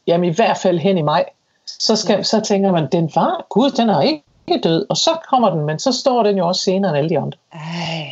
jamen 0.07 0.29
i 0.29 0.35
hvert 0.35 0.57
fald 0.57 0.79
hen 0.79 0.97
i 0.97 1.01
maj. 1.01 1.25
Så, 1.65 1.95
skal, 1.95 2.25
så 2.25 2.39
tænker 2.39 2.71
man, 2.71 2.87
den 2.91 3.11
var, 3.15 3.45
gud, 3.49 3.69
den 3.71 3.89
er 3.89 4.01
ikke 4.01 4.23
død, 4.63 4.85
og 4.89 4.97
så 4.97 5.09
kommer 5.29 5.49
den, 5.49 5.65
men 5.65 5.79
så 5.79 5.91
står 5.91 6.23
den 6.23 6.37
jo 6.37 6.47
også 6.47 6.61
senere 6.61 6.89
end 6.89 6.97
alle 6.97 7.09
de 7.09 7.17
andre. 7.19 7.37
Ej, 7.53 7.59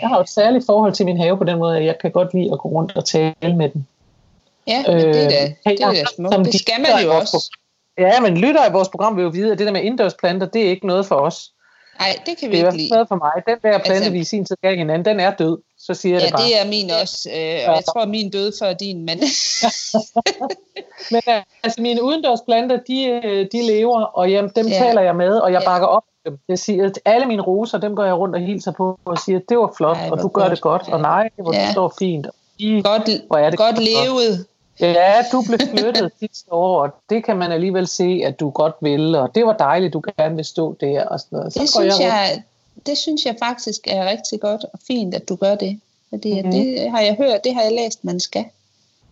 Jeg 0.02 0.10
har 0.10 0.16
jo 0.18 0.22
et 0.22 0.30
særligt 0.30 0.66
forhold 0.66 0.94
til 0.94 1.06
min 1.06 1.18
have 1.18 1.38
på 1.38 1.44
den 1.44 1.58
måde, 1.58 1.78
at 1.78 1.86
jeg 1.86 1.96
kan 2.02 2.12
godt 2.12 2.34
lide 2.34 2.50
at 2.52 2.60
gå 2.60 2.70
rundt 2.70 2.96
og 2.98 3.06
tale 3.06 3.56
med 3.56 3.70
den. 3.70 3.88
ja, 4.68 4.84
men 4.88 4.98
det 4.98 5.08
er 5.10 5.14
da, 5.30 5.44
Øh, 5.44 5.50
det 5.74 5.82
er 5.82 5.92
da 5.92 6.04
smukt. 6.16 6.34
som 6.34 6.44
Det 6.44 6.54
de 6.54 6.60
skal 6.60 6.74
man 6.82 7.02
i 7.02 7.06
jo 7.06 7.16
også. 7.16 7.50
Ja, 7.98 8.20
men 8.20 8.38
lytter 8.38 8.62
af 8.62 8.74
vores 8.74 8.90
program 8.90 9.16
vil 9.18 9.24
jo 9.24 9.30
vide, 9.30 9.52
at 9.52 9.58
det 9.60 9.66
der 9.68 9.74
med 9.74 9.82
indendørsplanter, 9.82 10.48
det 10.48 10.66
er 10.66 10.70
ikke 10.70 10.88
noget 10.88 11.06
for 11.06 11.16
os. 11.16 11.52
Nej, 12.00 12.08
det 12.26 12.38
kan 12.38 12.52
Det 12.52 12.52
vi 12.52 12.58
er 12.58 12.64
i 12.64 12.66
ikke 12.68 12.78
lide. 12.78 12.90
noget 12.90 13.08
for 13.08 13.16
mig. 13.16 13.32
Den 13.48 13.56
der 13.64 13.78
plante, 13.78 13.92
Altså- 13.94 14.12
vi 14.12 14.20
i 14.20 14.24
sin 14.24 14.46
tid 14.46 14.56
gav 14.62 14.76
hinanden, 14.76 15.06
den 15.06 15.20
er 15.20 15.32
død. 15.36 15.58
Så 15.80 15.94
siger 15.94 16.16
jeg 16.16 16.22
Ja, 16.22 16.26
det 16.28 16.34
bare. 16.36 16.44
det 16.46 16.62
er 16.62 16.68
min 16.70 16.92
også. 17.02 17.30
Øh, 17.30 17.70
og 17.70 17.76
jeg 17.76 17.84
tror, 17.86 18.06
min 18.06 18.30
døde 18.30 18.52
før 18.62 18.74
din, 18.74 19.06
men 19.06 19.20
Men 21.12 21.22
øh, 21.30 21.42
altså, 21.64 21.82
mine 21.82 22.04
udendørsplanter, 22.04 22.78
de, 22.88 23.06
øh, 23.06 23.48
de 23.52 23.68
lever, 23.68 24.02
og 24.02 24.32
jamen, 24.32 24.52
dem 24.56 24.68
Ja. 24.68 24.74
ja. 24.74 24.80
taler 24.80 25.02
jeg 25.02 25.16
med, 25.16 25.34
og 25.38 25.52
jeg 25.52 25.62
Ja. 25.62 25.68
bakker 25.68 25.88
op 25.88 26.04
dem. 26.26 26.40
Jeg 26.48 26.60
siger, 26.60 26.86
at 26.86 27.00
alle 27.06 27.26
mine 27.28 27.42
roser, 27.42 27.78
dem 27.78 27.96
går 27.96 28.04
jeg 28.04 28.14
rundt 28.16 28.36
og 28.36 28.42
hilser 28.42 28.72
på, 28.72 29.00
og 29.06 29.18
siger, 29.18 29.40
det 29.50 29.58
var 29.58 29.74
flot, 29.78 29.98
Ej, 29.98 30.10
og 30.12 30.18
du 30.22 30.28
gør 30.28 30.42
godt. 30.42 30.52
det 30.52 30.62
godt, 30.62 30.90
og 30.90 31.02
nej, 31.02 31.30
hvor 31.38 31.54
Ja. 31.54 31.66
du 31.68 31.72
står 31.72 31.94
fint. 32.00 32.28
De, 32.60 32.82
godt, 32.84 33.10
hvor 33.28 33.38
er 33.38 33.50
det 33.50 33.60
godt 33.60 33.76
godt. 33.76 33.86
levet. 34.06 34.46
Ja, 34.80 35.14
du 35.32 35.44
blev 35.48 35.60
flyttet 35.78 36.12
sidste 36.20 36.54
år, 36.54 36.82
og 36.84 36.96
det 37.10 37.24
kan 37.26 37.38
man 37.38 37.52
alligevel 37.52 37.88
se, 37.88 38.22
at 38.26 38.40
du 38.40 38.50
godt 38.50 38.76
vil, 38.82 39.16
og 39.16 39.36
det 39.36 39.46
var 39.46 39.54
dejligt, 39.54 39.94
du 39.94 40.02
gerne 40.18 40.36
vil 40.36 40.46
stå 40.46 40.76
der, 40.82 41.06
og 41.06 41.20
sådan 41.20 41.36
noget. 41.38 41.54
Så 41.54 41.60
Det 41.60 41.70
synes, 41.70 41.92
rundt. 41.94 42.04
jeg, 42.04 42.44
det 42.86 42.98
synes 42.98 43.26
jeg 43.26 43.36
faktisk 43.40 43.82
er 43.88 44.10
rigtig 44.10 44.40
godt 44.42 44.64
og 44.74 44.80
fint, 44.88 45.16
at 45.16 45.30
du 45.30 45.36
gør 45.36 45.56
det. 45.56 45.80
Fordi 46.10 46.34
Mhm. 46.42 46.46
mm. 46.46 46.52
det 46.52 46.92
har 46.92 47.00
jeg 47.00 47.16
hørt, 47.16 47.44
det 47.44 47.54
har 47.56 47.62
jeg 47.62 47.72
læst, 47.72 48.04
man 48.06 48.20
skal. 48.20 48.46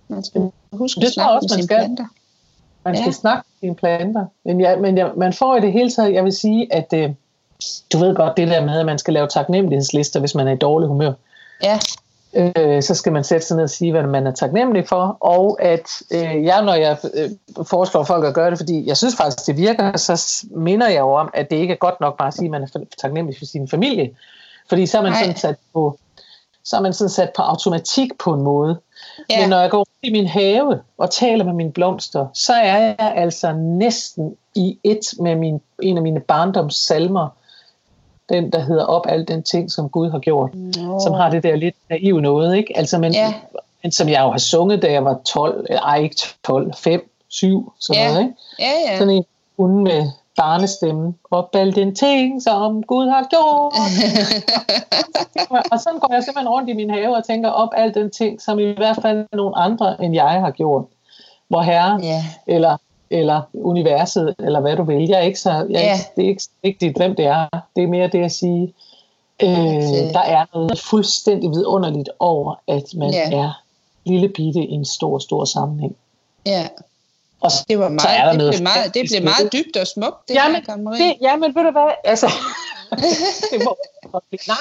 Man 0.08 0.24
skal 0.24 0.41
huske 0.71 1.00
Det 1.00 1.02
at 1.02 1.08
jeg 1.08 1.13
snakke 1.13 1.32
også, 1.36 1.47
med 1.56 1.63
sine 1.63 1.67
planter. 1.67 2.06
Man 2.85 2.95
skal 2.95 3.05
Ja. 3.05 3.11
snakke 3.11 3.43
med 3.47 3.67
sine 3.67 3.75
planter. 3.75 4.25
Men, 4.45 4.61
ja, 4.61 4.75
men 4.75 4.97
ja, 4.97 5.07
man 5.17 5.33
får 5.33 5.55
i 5.57 5.61
det 5.61 5.71
hele 5.71 5.91
taget, 5.91 6.13
jeg 6.13 6.23
vil 6.23 6.33
sige, 6.33 6.73
at 6.73 6.93
øh, 6.93 7.09
du 7.93 7.97
ved 7.97 8.15
godt 8.15 8.37
det 8.37 8.47
der 8.47 8.65
med, 8.65 8.79
at 8.79 8.85
man 8.85 8.99
skal 8.99 9.13
lave 9.13 9.27
taknemmelighedslister, 9.27 10.19
hvis 10.19 10.35
man 10.35 10.47
er 10.47 10.51
i 10.51 10.57
dårlig 10.57 10.87
humør. 10.87 11.13
Ja, 11.63 11.79
Øh, 12.33 12.83
så 12.83 12.95
skal 12.95 13.11
man 13.11 13.23
sætte 13.23 13.47
sig 13.47 13.55
ned 13.55 13.63
og 13.63 13.69
sige, 13.69 13.91
hvad 13.91 14.03
man 14.03 14.27
er 14.27 14.31
taknemmelig 14.31 14.87
for. 14.87 15.17
Og 15.19 15.57
at 15.61 15.87
øh, 16.11 16.43
jeg, 16.43 16.63
når 16.63 16.73
jeg 16.73 16.97
øh, 17.13 17.29
foreslår 17.65 18.03
folk 18.03 18.25
at 18.25 18.33
gøre 18.33 18.49
det, 18.49 18.57
fordi 18.57 18.87
jeg 18.87 18.97
synes 18.97 19.15
faktisk, 19.15 19.47
det 19.47 19.57
virker, 19.57 19.97
så 19.97 20.45
minder 20.51 20.87
jeg 20.87 20.99
jo 20.99 21.13
om, 21.13 21.29
at 21.33 21.49
det 21.49 21.55
ikke 21.55 21.73
er 21.73 21.77
godt 21.77 22.01
nok 22.01 22.17
bare 22.17 22.27
at 22.27 22.33
sige, 22.33 22.45
at 22.45 22.51
man 22.51 22.63
er 22.63 22.67
taknemmelig 23.01 23.37
for 23.39 23.45
sin 23.45 23.67
familie. 23.67 24.09
Fordi 24.69 24.85
så 24.85 24.97
er 24.97 25.01
man 25.01 25.11
Nej. 25.11 25.21
sådan 25.21 25.37
sat 25.37 25.55
på 25.73 25.97
så 26.63 26.78
er 26.78 26.82
man 26.82 26.93
sådan 26.93 27.10
sat 27.10 27.30
på 27.36 27.41
automatik 27.41 28.17
på 28.17 28.34
en 28.34 28.41
måde. 28.41 28.80
ja. 29.30 29.39
Men 29.41 29.50
når 29.50 29.60
jeg 29.60 29.69
går 29.69 29.78
rundt 29.78 29.89
i 30.04 30.12
min 30.12 30.28
have 30.28 30.80
og 30.97 31.12
taler 31.12 31.43
med 31.45 31.54
mine 31.54 31.71
blomster, 31.71 32.28
så 32.34 32.54
er 32.54 32.78
jeg 32.78 32.95
altså 33.15 33.54
næsten 33.54 34.36
i 34.56 34.78
et 34.84 35.00
med 35.19 35.36
min, 35.36 35.62
en 35.82 35.97
af 35.97 36.04
mine 36.04 36.19
barndoms 36.19 36.76
salmer. 36.76 37.28
Den, 38.30 38.52
der 38.52 38.60
hedder 38.60 38.86
Op 38.86 39.06
alt 39.10 39.28
den 39.28 39.43
ting, 39.43 39.71
som 39.71 39.89
Gud 39.89 40.10
har 40.12 40.19
gjort. 40.19 40.56
Nå. 40.56 41.00
Som 41.00 41.13
har 41.13 41.30
det 41.30 41.43
der 41.43 41.56
lidt 41.56 41.76
naive 41.89 42.21
noget, 42.21 42.58
ikke? 42.58 42.78
Altså, 42.78 42.97
men, 42.97 43.13
Ja. 43.13 43.34
men 43.84 43.91
som 43.91 44.10
jeg 44.10 44.21
jo 44.21 44.32
har 44.32 44.38
sunget, 44.38 44.82
da 44.82 44.91
jeg 44.91 45.06
var 45.06 45.19
12, 45.26 45.65
eller 45.69 45.82
ej, 45.82 45.97
ikke 45.97 46.15
12, 46.45 46.74
5, 46.78 47.12
7, 47.28 47.74
sådan 47.80 48.02
Ja. 48.02 48.08
noget, 48.13 48.21
ikke? 48.26 48.36
Ja, 48.60 48.91
ja. 48.91 48.97
Sådan 48.97 49.13
en 49.13 49.26
hun 49.58 49.84
med 49.84 50.12
barnestemmen. 50.41 51.15
Op 51.32 51.56
alt 51.56 51.75
den 51.75 51.95
ting, 51.95 52.41
som 52.43 52.84
Gud 52.84 53.08
har 53.10 53.23
gjort. 53.30 53.73
og 55.71 55.80
sådan 55.80 55.99
går 55.99 56.13
jeg 56.13 56.23
simpelthen 56.23 56.49
rundt 56.49 56.69
i 56.69 56.73
min 56.73 56.89
have 56.89 57.15
og 57.17 57.23
tænker 57.25 57.49
op 57.49 57.69
alt 57.77 57.95
den 57.95 58.10
ting, 58.12 58.41
som 58.41 58.60
i 58.60 58.63
hvert 58.63 58.99
fald 59.01 59.25
nogle 59.34 59.58
andre 59.58 60.04
end 60.04 60.13
jeg 60.13 60.30
har 60.45 60.51
gjort. 60.51 60.86
Hvor 61.47 61.62
Herren, 61.62 62.04
ja. 62.04 62.23
eller, 62.47 62.77
eller 63.10 63.41
universet, 63.54 64.36
eller 64.39 64.60
hvad 64.60 64.75
du 64.75 64.84
vil. 64.84 65.08
Jeg 65.10 65.17
er 65.17 65.23
ikke 65.23 65.39
så, 65.39 65.51
jeg, 65.51 65.65
Ja. 65.69 65.97
Det 66.15 66.23
er 66.25 66.30
ikke 66.30 66.43
vigtigt, 66.63 66.97
hvem 66.97 67.15
det 67.15 67.25
er. 67.25 67.47
Det 67.75 67.84
er 67.84 67.88
mere 67.88 68.08
det 68.08 68.23
at 68.23 68.32
sige, 68.32 68.73
øh, 69.43 69.49
der 70.13 70.19
er 70.25 70.45
noget 70.54 70.80
fuldstændig 70.80 71.49
vidunderligt 71.49 72.10
over, 72.19 72.56
at 72.67 72.84
man 72.95 73.12
Ja. 73.12 73.32
er 73.38 73.62
lille 74.06 74.30
bitte 74.30 74.60
i 74.60 74.71
en 74.71 74.86
stor, 74.86 75.19
stor 75.19 75.45
sammenhæng. 75.45 75.95
ja. 76.45 76.67
Og 77.41 77.51
Det 77.69 77.80
var 77.80 77.97
så 77.99 78.08
er 78.08 78.12
meget, 78.12 78.23
der 78.23 78.30
det 78.30 78.38
noget 78.38 78.54
blev 78.54 78.63
meget, 78.63 78.93
det 78.93 79.01
blev 79.12 79.23
meget 79.23 79.54
dybt 79.54 79.77
og 79.77 79.88
smukt, 79.88 80.27
det 80.27 80.36
Jamen, 80.36 80.62
her. 80.67 80.75
Det, 80.75 81.17
ja, 81.21 81.36
men 81.36 81.56
ved 81.56 81.63
du 81.63 81.71
hvad? 81.71 81.91
Altså, 82.04 82.27
det 83.51 83.63
må. 83.65 83.77
Nej, 84.47 84.56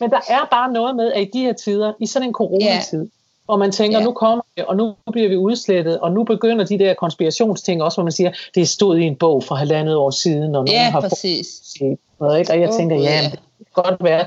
men 0.00 0.10
der 0.10 0.20
er 0.28 0.48
bare 0.50 0.72
noget 0.72 0.96
med, 0.96 1.12
at 1.12 1.22
i 1.22 1.30
de 1.32 1.40
her 1.40 1.52
tider, 1.52 1.92
i 2.00 2.06
sådan 2.06 2.28
en 2.28 2.34
coronatid, 2.34 3.08
hvor 3.44 3.56
man 3.56 3.72
tænker, 3.72 3.98
Ja. 3.98 4.04
nu 4.04 4.12
kommer 4.12 4.44
det, 4.56 4.64
og 4.64 4.76
nu 4.76 4.94
bliver 5.12 5.28
vi 5.28 5.36
udslettet, 5.36 6.00
og 6.00 6.12
nu 6.12 6.24
begynder 6.24 6.64
de 6.64 6.78
der 6.78 6.94
konspirationsting 6.94 7.82
også, 7.82 7.96
hvor 7.96 8.04
man 8.04 8.12
siger, 8.12 8.32
det 8.54 8.60
er 8.60 8.66
stået 8.66 9.00
i 9.00 9.02
en 9.02 9.16
bog 9.16 9.44
for 9.44 9.54
halvandet 9.54 9.96
år 9.96 10.10
siden, 10.10 10.42
og 10.44 10.50
nogen 10.50 10.68
Ja, 10.68 10.90
har 10.90 11.00
præcis. 11.00 11.46
set 11.64 11.98
noget, 12.20 12.38
ikke? 12.38 12.52
Og 12.52 12.60
jeg 12.60 12.70
tænker, 12.70 12.96
ja, 12.96 13.20
det 13.30 13.38
kan 13.74 13.82
godt 13.84 14.04
være. 14.04 14.26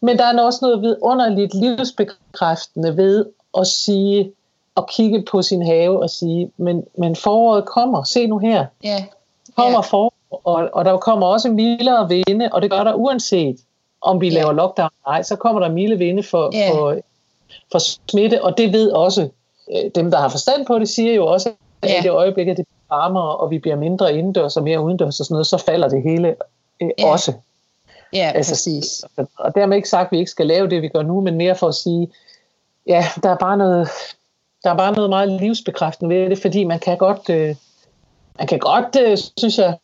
Men 0.00 0.18
der 0.18 0.24
er 0.24 0.42
også 0.42 0.58
noget 0.62 0.82
vidunderligt 0.82 1.54
livsbekræftende 1.54 2.96
ved 2.96 3.26
at 3.58 3.66
sige, 3.66 4.32
at 4.78 4.88
kigge 4.90 5.22
på 5.30 5.42
sin 5.42 5.62
have 5.66 6.02
og 6.02 6.10
sige, 6.10 6.50
men, 6.56 6.84
men 6.98 7.16
foråret 7.16 7.64
kommer, 7.66 8.02
se 8.02 8.26
nu 8.26 8.38
her, 8.38 8.66
Ja, 8.84 9.04
kommer 9.56 9.78
Ja. 9.78 9.80
for, 9.80 10.14
og, 10.30 10.68
og 10.72 10.84
der 10.84 10.96
kommer 10.96 11.26
også 11.26 11.48
mildere 11.48 12.08
vinde, 12.08 12.48
og 12.52 12.62
det 12.62 12.70
gør 12.70 12.84
der 12.84 12.94
uanset 12.94 13.56
om 14.02 14.20
vi 14.20 14.28
Ja. 14.28 14.34
laver 14.34 14.52
lockdown 14.52 14.90
eller 15.04 15.12
ej, 15.14 15.22
så 15.22 15.36
kommer 15.36 15.60
der 15.60 15.68
milde 15.70 15.98
vinde 15.98 16.22
for, 16.22 16.50
Ja. 16.52 16.70
for, 16.72 16.96
for 17.72 17.78
smitte, 18.10 18.44
og 18.44 18.58
det 18.58 18.72
ved 18.72 18.90
også 18.92 19.28
øh, 19.72 19.90
dem, 19.94 20.10
der 20.10 20.18
har 20.18 20.28
forstand 20.28 20.66
på 20.66 20.78
det, 20.78 20.88
siger 20.88 21.14
jo 21.14 21.26
også, 21.26 21.50
at 21.82 21.90
Ja. 21.90 21.98
i 22.00 22.02
det 22.02 22.10
øjeblik, 22.10 22.48
at 22.48 22.56
det 22.56 22.66
bliver 22.66 22.98
varmere, 22.98 23.36
og 23.36 23.50
vi 23.50 23.58
bliver 23.58 23.76
mindre 23.76 24.14
indendørs 24.14 24.56
og 24.56 24.62
mere 24.62 24.80
udendørs 24.80 25.20
og 25.20 25.26
sådan 25.26 25.34
noget, 25.34 25.46
så 25.46 25.56
falder 25.58 25.88
det 25.88 26.02
hele 26.02 26.36
øh, 26.82 26.90
Ja. 26.98 27.06
også. 27.12 27.32
ja 28.12 28.32
Altså, 28.34 28.52
præcis. 28.52 29.04
Og 29.38 29.54
dermed 29.54 29.76
ikke 29.76 29.88
sagt, 29.88 30.06
at 30.06 30.12
vi 30.12 30.18
ikke 30.18 30.30
skal 30.30 30.46
lave 30.46 30.70
det, 30.70 30.82
vi 30.82 30.88
gør 30.88 31.02
nu, 31.02 31.20
men 31.20 31.34
mere 31.36 31.54
for 31.54 31.68
at 31.68 31.74
sige, 31.74 32.08
ja, 32.86 33.04
der 33.22 33.30
er 33.30 33.36
bare 33.36 33.56
noget, 33.56 33.88
der 34.64 34.70
er 34.70 34.76
bare 34.76 34.92
noget 34.92 35.10
meget 35.10 35.40
livsbekræftende 35.40 36.14
ved 36.16 36.30
det, 36.30 36.38
fordi 36.38 36.64
man 36.64 36.78
kan 36.78 36.96
godt, 36.98 37.30
øh, 37.30 37.54
man 38.38 38.46
kan 38.46 38.58
godt, 38.58 38.96
øh, 39.00 39.18
synes 39.36 39.58
jeg, 39.58 39.74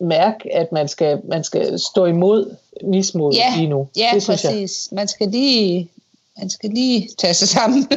mærke, 0.00 0.54
at 0.56 0.72
man 0.72 0.88
skal, 0.88 1.20
man 1.24 1.44
skal 1.44 1.78
stå 1.78 2.04
imod 2.04 2.56
mismod 2.84 3.32
Ja, 3.32 3.52
lige 3.56 3.68
nu. 3.68 3.88
Ja, 3.96 4.10
det 4.14 4.22
synes 4.22 4.44
jeg. 4.44 4.50
præcis. 4.52 4.88
Man 4.92 5.08
skal 5.08 5.28
lige, 5.28 5.90
man 6.38 6.50
skal 6.50 6.70
lige 6.70 7.08
tage 7.18 7.34
sig 7.34 7.48
sammen. 7.48 7.88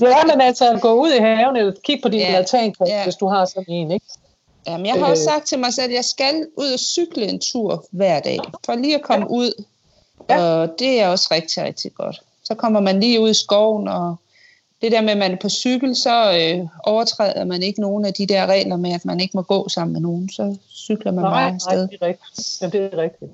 Ja, 0.00 0.24
men 0.26 0.40
altså 0.40 0.78
gå 0.82 0.92
ud 0.92 1.12
i 1.12 1.18
haven 1.18 1.56
eller 1.56 1.72
kigge 1.84 2.02
på 2.02 2.08
din 2.08 2.20
Ja, 2.20 2.26
altanplads, 2.26 2.90
ja. 2.90 3.04
hvis 3.04 3.14
du 3.14 3.26
har 3.26 3.44
sådan 3.44 3.64
en, 3.68 3.90
ikke? 3.90 4.06
Jamen, 4.66 4.86
jeg 4.86 4.94
har 4.94 5.06
også 5.10 5.22
Øh. 5.22 5.32
sagt 5.34 5.46
til 5.46 5.58
mig 5.58 5.74
selv, 5.74 5.84
at 5.90 5.94
jeg 5.94 6.04
skal 6.04 6.46
ud 6.56 6.72
og 6.72 6.78
cykle 6.78 7.26
en 7.28 7.40
tur 7.40 7.84
hver 7.90 8.20
dag, 8.20 8.38
for 8.66 8.74
lige 8.74 8.94
at 8.94 9.02
komme 9.02 9.26
ja. 9.30 9.32
ud. 9.36 9.64
Ja. 10.30 10.42
Og 10.42 10.68
det 10.78 11.00
er 11.00 11.08
også 11.08 11.28
rigtig, 11.30 11.62
rigtig 11.62 11.94
godt. 11.94 12.22
Så 12.44 12.54
kommer 12.54 12.80
man 12.80 13.00
lige 13.00 13.20
ud 13.20 13.30
i 13.30 13.34
skoven, 13.34 13.88
og 13.88 14.16
det 14.82 14.92
der 14.92 15.00
med, 15.00 15.10
at 15.10 15.18
man 15.18 15.32
er 15.32 15.36
på 15.36 15.48
cykel, 15.48 15.96
så 15.96 16.32
øh, 16.38 16.66
overtræder 16.84 17.44
man 17.44 17.62
ikke 17.62 17.80
nogen 17.80 18.04
af 18.04 18.14
de 18.14 18.26
der 18.26 18.46
regler 18.46 18.76
med, 18.76 18.92
at 18.92 19.04
man 19.04 19.20
ikke 19.20 19.36
må 19.36 19.42
gå 19.42 19.68
sammen 19.68 19.92
med 19.92 20.00
nogen. 20.00 20.28
Så 20.28 20.56
cykler 20.70 21.12
man 21.12 21.22
Nej, 21.24 21.30
bare 21.32 21.46
nej, 21.48 21.54
afsted. 21.54 21.88
det 21.88 21.98
er 22.00 22.06
rigtigt. 22.06 22.58
Jamen, 22.62 22.72
det 22.72 22.94
er 22.94 22.98
rigtigt. 23.02 23.30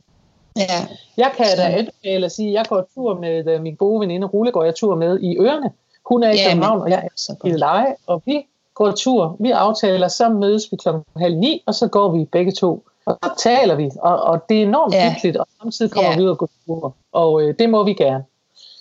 Ja, 0.56 0.86
Jeg 1.16 1.30
kan 1.36 1.46
da 1.56 1.62
anbefale 1.62 2.26
at 2.26 2.32
sige, 2.32 2.48
at 2.48 2.54
jeg 2.54 2.64
går 2.68 2.88
tur 2.94 3.20
med 3.20 3.54
uh, 3.56 3.62
min 3.62 3.74
gode 3.74 4.00
veninde, 4.00 4.26
Rulle 4.26 4.52
går 4.52 4.64
jeg 4.64 4.74
tur 4.74 4.94
med 4.96 5.20
i 5.20 5.36
Ørene. 5.38 5.70
Hun 6.06 6.22
er 6.22 6.30
i 6.30 6.36
Ja, 6.36 6.48
København, 6.50 6.80
og 6.82 6.90
jeg 6.90 7.08
er 7.28 7.46
i 7.46 7.50
leje, 7.50 7.94
og 8.06 8.22
vi 8.26 8.46
går 8.74 8.90
tur. 8.90 9.36
Vi 9.40 9.50
aftaler, 9.50 10.08
så 10.08 10.28
mødes 10.28 10.68
vi 10.72 10.76
klokken 10.76 11.02
halv 11.16 11.36
ni, 11.36 11.62
og 11.66 11.74
så 11.74 11.88
går 11.88 12.08
vi 12.16 12.24
begge 12.24 12.52
to. 12.52 12.84
Og 13.06 13.18
så 13.24 13.30
taler 13.38 13.74
vi, 13.74 13.90
og, 14.02 14.20
og 14.22 14.48
det 14.48 14.58
er 14.58 14.62
enormt 14.62 14.94
Ja. 14.94 15.12
hyggeligt, 15.12 15.36
og 15.36 15.46
samtidig 15.62 15.90
kommer 15.92 16.10
Ja. 16.10 16.12
ja. 16.12 16.18
vi 16.18 16.24
ud 16.24 16.28
og 16.30 16.38
går 16.38 16.48
tur. 16.66 16.94
Og 17.12 17.42
øh, 17.42 17.54
det 17.58 17.70
må 17.70 17.82
vi 17.84 17.92
gerne. 17.92 18.24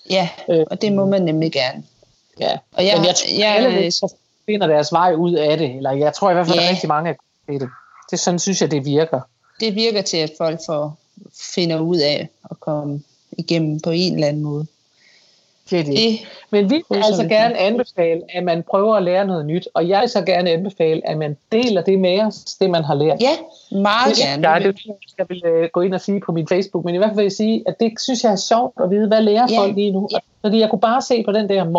Ja, 0.09 0.29
Øh, 0.49 0.65
og 0.71 0.81
det 0.81 0.93
må 0.93 1.05
man 1.05 1.21
nemlig 1.21 1.51
gerne. 1.51 1.83
Ja. 2.39 2.57
Og 2.73 2.85
jeg, 2.85 2.93
Men 2.97 3.05
jeg 3.05 3.15
tror, 3.15 3.39
jeg, 3.39 3.55
alle 3.55 3.91
så 3.91 4.13
finder 4.45 4.67
deres 4.67 4.91
vej 4.91 5.13
ud 5.13 5.33
af 5.33 5.57
det. 5.57 5.75
Eller 5.75 5.91
jeg 5.91 6.13
tror 6.13 6.29
i 6.29 6.33
hvert 6.33 6.47
fald, 6.47 6.59
Ja. 6.59 6.63
at 6.63 6.69
rigtig 6.71 6.87
mange 6.87 7.09
er 7.09 7.13
til 7.49 7.59
det. 7.59 7.69
Det 8.09 8.13
er 8.13 8.17
sådan, 8.17 8.39
synes 8.39 8.61
jeg, 8.61 8.71
det 8.71 8.85
virker. 8.85 9.21
det 9.59 9.75
virker 9.75 10.01
til, 10.01 10.17
at 10.17 10.31
folk 10.37 10.59
får, 10.65 10.97
finder 11.55 11.79
ud 11.79 11.97
af 11.97 12.29
at 12.51 12.59
komme 12.59 13.01
igennem 13.37 13.79
på 13.79 13.89
en 13.89 14.13
eller 14.13 14.27
anden 14.27 14.43
måde. 14.43 14.65
Det 15.69 15.79
er 15.79 15.83
det. 15.83 15.93
det 15.93 16.19
Men 16.49 16.69
vi 16.69 16.83
vil 16.89 17.03
altså 17.03 17.23
gerne 17.27 17.57
anbefale, 17.57 18.21
at 18.29 18.43
man 18.43 18.63
prøver 18.63 18.95
at 18.95 19.03
lære 19.03 19.25
noget 19.25 19.45
nyt, 19.45 19.67
og 19.73 19.89
jeg 19.89 20.01
vil 20.01 20.09
så 20.09 20.21
gerne 20.21 20.49
anbefale, 20.49 21.09
at 21.09 21.17
man 21.17 21.37
deler 21.51 21.81
det 21.81 21.99
med 21.99 22.19
os, 22.19 22.35
det 22.35 22.69
man 22.69 22.83
har 22.83 22.95
lært. 22.95 23.21
Ja, 23.21 23.37
meget 23.71 24.15
det, 24.15 24.23
gerne. 24.23 24.49
Ja, 24.49 24.59
det 24.59 24.81
jeg 25.17 25.25
vil 25.29 25.43
uh, 25.45 25.65
gå 25.73 25.81
ind 25.81 25.93
og 25.93 26.01
sige 26.01 26.19
på 26.19 26.31
min 26.31 26.47
Facebook, 26.47 26.85
men 26.85 26.95
i 26.95 26.97
hvert 26.97 27.09
fald 27.09 27.15
vil 27.15 27.23
jeg 27.23 27.31
sige, 27.31 27.63
at 27.67 27.79
det 27.79 27.93
synes 27.99 28.23
jeg 28.23 28.31
er 28.31 28.35
sjovt 28.35 28.73
at 28.83 28.89
vide, 28.89 29.07
hvad 29.07 29.21
lærer 29.21 29.47
ja. 29.49 29.59
folk 29.59 29.75
lige 29.75 29.91
nu. 29.91 30.07
Ja. 30.11 30.17
Fordi 30.41 30.59
jeg 30.59 30.69
kunne 30.69 30.79
bare 30.79 31.01
se 31.01 31.23
på 31.23 31.31
den 31.31 31.49
der 31.49 31.69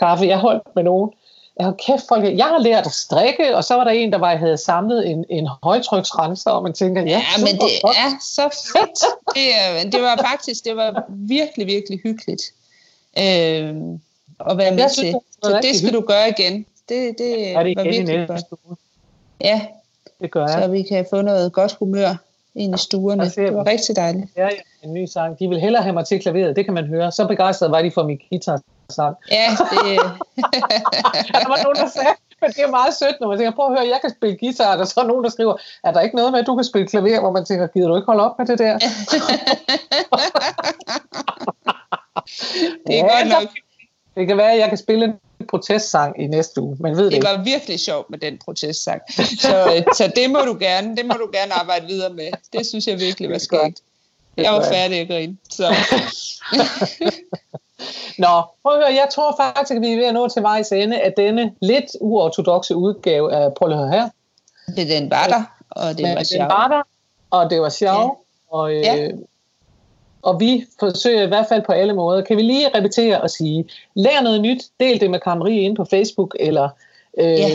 morgenkaffe, 0.00 0.26
jeg 0.26 0.38
holdt 0.38 0.62
med 0.74 0.82
nogen, 0.82 1.10
jeg 1.56 1.66
har 1.66 1.74
kæft, 1.86 2.02
folk, 2.08 2.38
jeg 2.38 2.46
har 2.46 2.58
lært 2.58 2.86
at 2.86 2.92
strikke, 2.92 3.56
og 3.56 3.64
så 3.64 3.74
var 3.74 3.84
der 3.84 3.90
en, 3.90 4.12
der 4.12 4.18
var, 4.18 4.36
havde 4.36 4.56
samlet 4.56 5.10
en, 5.10 5.24
en 5.30 5.48
højtryksrenser, 5.62 6.50
og 6.50 6.62
man 6.62 6.72
tænker, 6.72 7.02
ja, 7.02 7.08
ja 7.08 7.44
men 7.44 7.54
det 7.54 7.80
godt. 7.82 7.96
er 7.96 8.10
så 8.20 8.42
fedt. 8.72 9.00
Det, 9.34 9.92
det 9.92 10.02
var 10.02 10.16
faktisk, 10.30 10.64
det 10.64 10.76
var 10.76 11.04
virkelig, 11.08 11.66
virkelig 11.66 12.00
hyggeligt 12.02 12.42
øh, 13.18 13.74
at 14.50 14.58
være 14.58 14.70
med 14.70 14.78
jeg 14.78 14.90
til. 14.90 15.04
Synes, 15.04 15.14
det 15.14 15.44
så 15.44 15.58
det 15.62 15.76
skal 15.76 15.92
du 15.92 16.00
gøre 16.00 16.28
igen. 16.28 16.66
Det, 16.88 17.18
det 17.18 17.56
er 17.56 17.62
det 17.62 17.76
var 17.76 17.82
virkelig 17.82 18.28
godt. 18.28 18.42
Ja, 19.40 19.60
det 20.20 20.30
gør 20.30 20.40
jeg. 20.40 20.62
Så 20.62 20.68
vi 20.68 20.82
kan 20.82 21.06
få 21.10 21.22
noget 21.22 21.52
godt 21.52 21.72
humør 21.72 22.16
ind 22.54 22.74
i 22.74 22.78
stuerne. 22.78 23.30
Det 23.30 23.54
var 23.54 23.66
rigtig 23.66 23.96
dejligt. 23.96 24.26
Ja, 24.36 24.44
ja, 24.44 24.50
en 24.82 24.94
ny 24.94 25.06
sang. 25.06 25.38
De 25.38 25.48
vil 25.48 25.60
hellere 25.60 25.82
have 25.82 25.92
mig 25.92 26.06
til 26.06 26.20
klaveret, 26.20 26.56
det 26.56 26.64
kan 26.64 26.74
man 26.74 26.86
høre. 26.86 27.12
Så 27.12 27.26
begejstret 27.26 27.70
var 27.70 27.82
de 27.82 27.90
for 27.90 28.02
min 28.02 28.20
guitar 28.30 28.60
sang. 28.90 29.16
Ja, 29.30 29.50
det... 29.50 29.98
der 31.34 31.48
var 31.48 31.62
nogen, 31.62 31.76
der 31.76 31.88
sagde, 31.88 32.14
men 32.40 32.50
det 32.50 32.62
er 32.62 32.70
meget 32.70 32.94
sødt, 32.94 33.16
når 33.20 33.28
man 33.28 33.38
tænker, 33.38 33.52
prøv 33.52 33.66
at 33.66 33.78
høre, 33.78 33.88
jeg 33.88 34.00
kan 34.00 34.10
spille 34.10 34.36
guitar, 34.38 34.72
og 34.72 34.78
der 34.78 34.84
er 34.84 34.88
så 34.88 35.04
nogen, 35.06 35.24
der 35.24 35.30
skriver, 35.30 35.54
er 35.84 35.92
der 35.92 36.00
ikke 36.00 36.16
noget 36.16 36.32
med, 36.32 36.40
at 36.40 36.46
du 36.46 36.54
kan 36.56 36.64
spille 36.64 36.88
klaver, 36.88 37.20
hvor 37.20 37.32
man 37.32 37.44
tænker, 37.44 37.66
gider 37.66 37.88
du 37.88 37.96
ikke 37.96 38.06
holde 38.06 38.24
op 38.24 38.38
med 38.38 38.46
det 38.46 38.58
der? 38.58 38.78
det 42.86 42.98
er 42.98 43.04
ja, 43.06 43.16
godt 43.16 43.28
nok. 43.28 43.48
Det 44.16 44.26
kan 44.26 44.36
være, 44.36 44.52
at 44.52 44.58
jeg 44.58 44.68
kan 44.68 44.78
spille 44.78 45.04
en 45.04 45.46
protestsang 45.46 46.22
i 46.22 46.26
næste 46.26 46.60
uge, 46.60 46.76
men 46.80 46.96
ved 46.96 47.04
det, 47.04 47.12
det 47.12 47.24
var 47.24 47.42
virkelig 47.42 47.80
sjovt 47.80 48.10
med 48.10 48.18
den 48.18 48.38
protestsang. 48.38 49.02
Så, 49.16 49.84
så 49.96 50.12
det 50.16 50.30
må 50.30 50.38
du 50.38 50.56
gerne, 50.60 50.96
det 50.96 51.06
må 51.06 51.14
du 51.14 51.30
gerne 51.32 51.52
arbejde 51.54 51.86
videre 51.86 52.12
med. 52.12 52.30
Det 52.52 52.66
synes 52.66 52.86
jeg 52.86 53.00
virkelig 53.00 53.30
var 53.30 53.38
skægt. 53.38 53.80
Jeg 54.36 54.52
var 54.52 54.64
færdig 54.72 55.00
at 55.00 55.08
grine. 55.08 55.36
Så. 55.50 55.74
Nå, 58.18 58.42
prøv 58.62 58.72
at 58.72 58.84
høre, 58.84 58.94
jeg 58.94 59.08
tror 59.10 59.36
faktisk, 59.36 59.76
at 59.76 59.80
vi 59.82 59.92
er 59.92 59.96
ved 59.96 60.04
at 60.04 60.14
nå 60.14 60.28
til 60.28 60.42
vejs 60.42 60.72
ende 60.72 61.00
af 61.00 61.12
denne 61.12 61.52
lidt 61.60 61.84
uortodoxe 62.00 62.76
udgave 62.76 63.32
af 63.32 63.54
Prøv 63.54 63.70
at 63.70 63.78
høre 63.78 63.90
her. 63.90 64.08
Det 64.76 64.88
den 64.88 65.10
var 65.10 65.26
der, 65.26 65.42
og 65.70 65.88
det 65.88 66.02
Men 66.02 66.14
var 66.16 66.22
sjovt. 66.22 66.40
Den 66.40 66.48
var 66.48 66.68
der, 66.68 66.82
og 67.30 67.50
det 67.50 67.60
var 67.60 67.68
sjovt. 67.68 68.18
Ja. 68.52 68.56
Og, 68.56 68.74
øh, 68.74 68.80
ja. 68.80 69.08
og 70.22 70.40
vi 70.40 70.64
forsøger 70.80 71.22
i 71.22 71.26
hvert 71.26 71.46
fald 71.48 71.62
på 71.62 71.72
alle 71.72 71.92
måder. 71.92 72.22
Kan 72.22 72.36
vi 72.36 72.42
lige 72.42 72.68
repetere 72.74 73.20
og 73.20 73.30
sige, 73.30 73.64
lær 73.94 74.22
noget 74.22 74.40
nyt, 74.40 74.64
del 74.80 75.00
det 75.00 75.10
med 75.10 75.20
Karen 75.20 75.38
Marie 75.38 75.60
inde 75.60 75.76
på 75.76 75.84
Facebook, 75.84 76.36
eller 76.40 76.68
øh, 77.18 77.24
ja. 77.24 77.48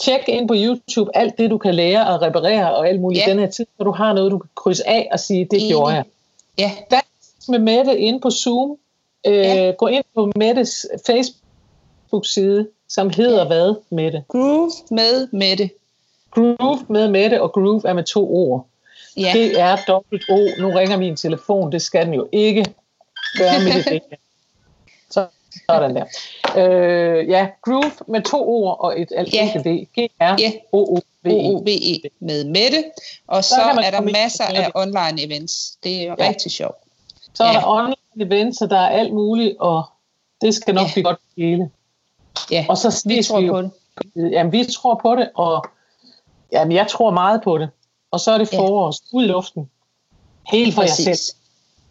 tjek 0.00 0.28
ind 0.28 0.48
på 0.48 0.54
YouTube 0.56 1.10
alt 1.16 1.38
det, 1.38 1.50
du 1.50 1.58
kan 1.58 1.74
lære 1.74 2.06
og 2.06 2.22
reparere 2.22 2.74
og 2.74 2.88
alt 2.88 3.00
muligt 3.00 3.26
ja. 3.26 3.30
den 3.30 3.38
her 3.38 3.46
tid, 3.46 3.66
så 3.78 3.84
du 3.84 3.90
har 3.90 4.12
noget, 4.12 4.32
du 4.32 4.38
kan 4.38 4.50
krydse 4.54 4.88
af 4.88 5.08
og 5.12 5.20
sige, 5.20 5.44
det 5.44 5.52
Enig. 5.52 5.68
gjorde 5.68 5.94
jeg. 5.94 6.04
Ja. 6.58 6.70
Dans 6.90 7.48
med 7.48 7.58
Mette 7.58 7.98
inde 7.98 8.20
på 8.20 8.30
Zoom, 8.30 8.76
Øh, 9.26 9.36
ja. 9.36 9.72
Gå 9.78 9.86
ind 9.86 10.04
på 10.14 10.32
Mettes 10.36 10.86
Facebook-side, 11.06 12.68
som 12.88 13.10
hedder 13.10 13.38
ja. 13.38 13.46
hvad, 13.46 13.74
Mette? 13.90 14.24
Groove 14.28 14.70
med 14.90 15.28
Mette. 15.32 15.70
Groove 16.30 16.86
med 16.88 17.08
Mette, 17.08 17.42
og 17.42 17.52
Groove 17.52 17.82
er 17.84 17.92
med 17.92 18.04
to 18.04 18.34
ord. 18.34 18.66
Ja. 19.16 19.30
Det 19.34 19.60
er 19.60 19.76
dobbelt 19.88 20.24
O. 20.30 20.38
Nu 20.58 20.70
ringer 20.70 20.96
min 20.96 21.16
telefon, 21.16 21.72
det 21.72 21.82
skal 21.82 22.06
den 22.06 22.14
jo 22.14 22.28
ikke 22.32 22.64
gøre 23.38 23.60
med 23.64 23.84
det. 23.84 24.02
Så 25.10 25.26
sådan 25.70 25.96
der. 25.96 26.04
Øh, 26.56 27.28
ja, 27.28 27.48
Groove 27.62 27.92
med 28.08 28.22
to 28.22 28.48
ord 28.48 28.76
og 28.80 29.00
et 29.00 29.12
alt 29.16 29.34
ja. 29.34 29.52
V. 29.64 29.86
G-R-O-O-V-E. 29.98 31.30
med 32.20 32.44
Mette. 32.44 32.84
Og 33.26 33.44
så, 33.44 33.54
så 33.54 33.80
er 33.84 33.90
der 33.90 34.00
masser 34.00 34.44
af 34.44 34.70
online 34.74 35.22
events. 35.22 35.78
Det 35.84 36.02
er 36.02 36.14
ja. 36.18 36.28
rigtig 36.28 36.52
sjovt. 36.52 36.76
Så 37.34 37.44
er 37.44 37.48
ja. 37.48 37.54
der 37.54 37.66
online 37.66 38.03
events, 38.20 38.62
og 38.62 38.70
der 38.70 38.78
er 38.78 38.88
alt 38.88 39.14
muligt, 39.14 39.56
og 39.60 39.84
det 40.40 40.54
skal 40.54 40.74
nok 40.74 40.86
ja. 40.86 40.92
blive 40.92 41.04
godt 41.04 41.18
hele. 41.36 41.70
Ja, 42.50 42.66
og 42.68 42.78
så 42.78 43.02
vi 43.06 43.22
tror 43.22 43.40
vi 43.40 43.48
på 43.48 43.62
det. 43.62 43.70
Jamen, 44.16 44.52
vi 44.52 44.64
tror 44.64 45.00
på 45.02 45.16
det, 45.16 45.30
og 45.34 45.64
jamen, 46.52 46.72
jeg 46.72 46.86
tror 46.86 47.10
meget 47.10 47.42
på 47.42 47.58
det. 47.58 47.68
Og 48.10 48.20
så 48.20 48.30
er 48.32 48.38
det 48.38 48.48
forår, 48.48 48.86
ja. 48.86 49.16
ud 49.18 49.24
i 49.24 49.26
luften. 49.26 49.70
Helt 50.52 50.74
for 50.74 50.82
Præcis. 50.82 51.06
jer 51.06 51.14
selv. 51.14 51.36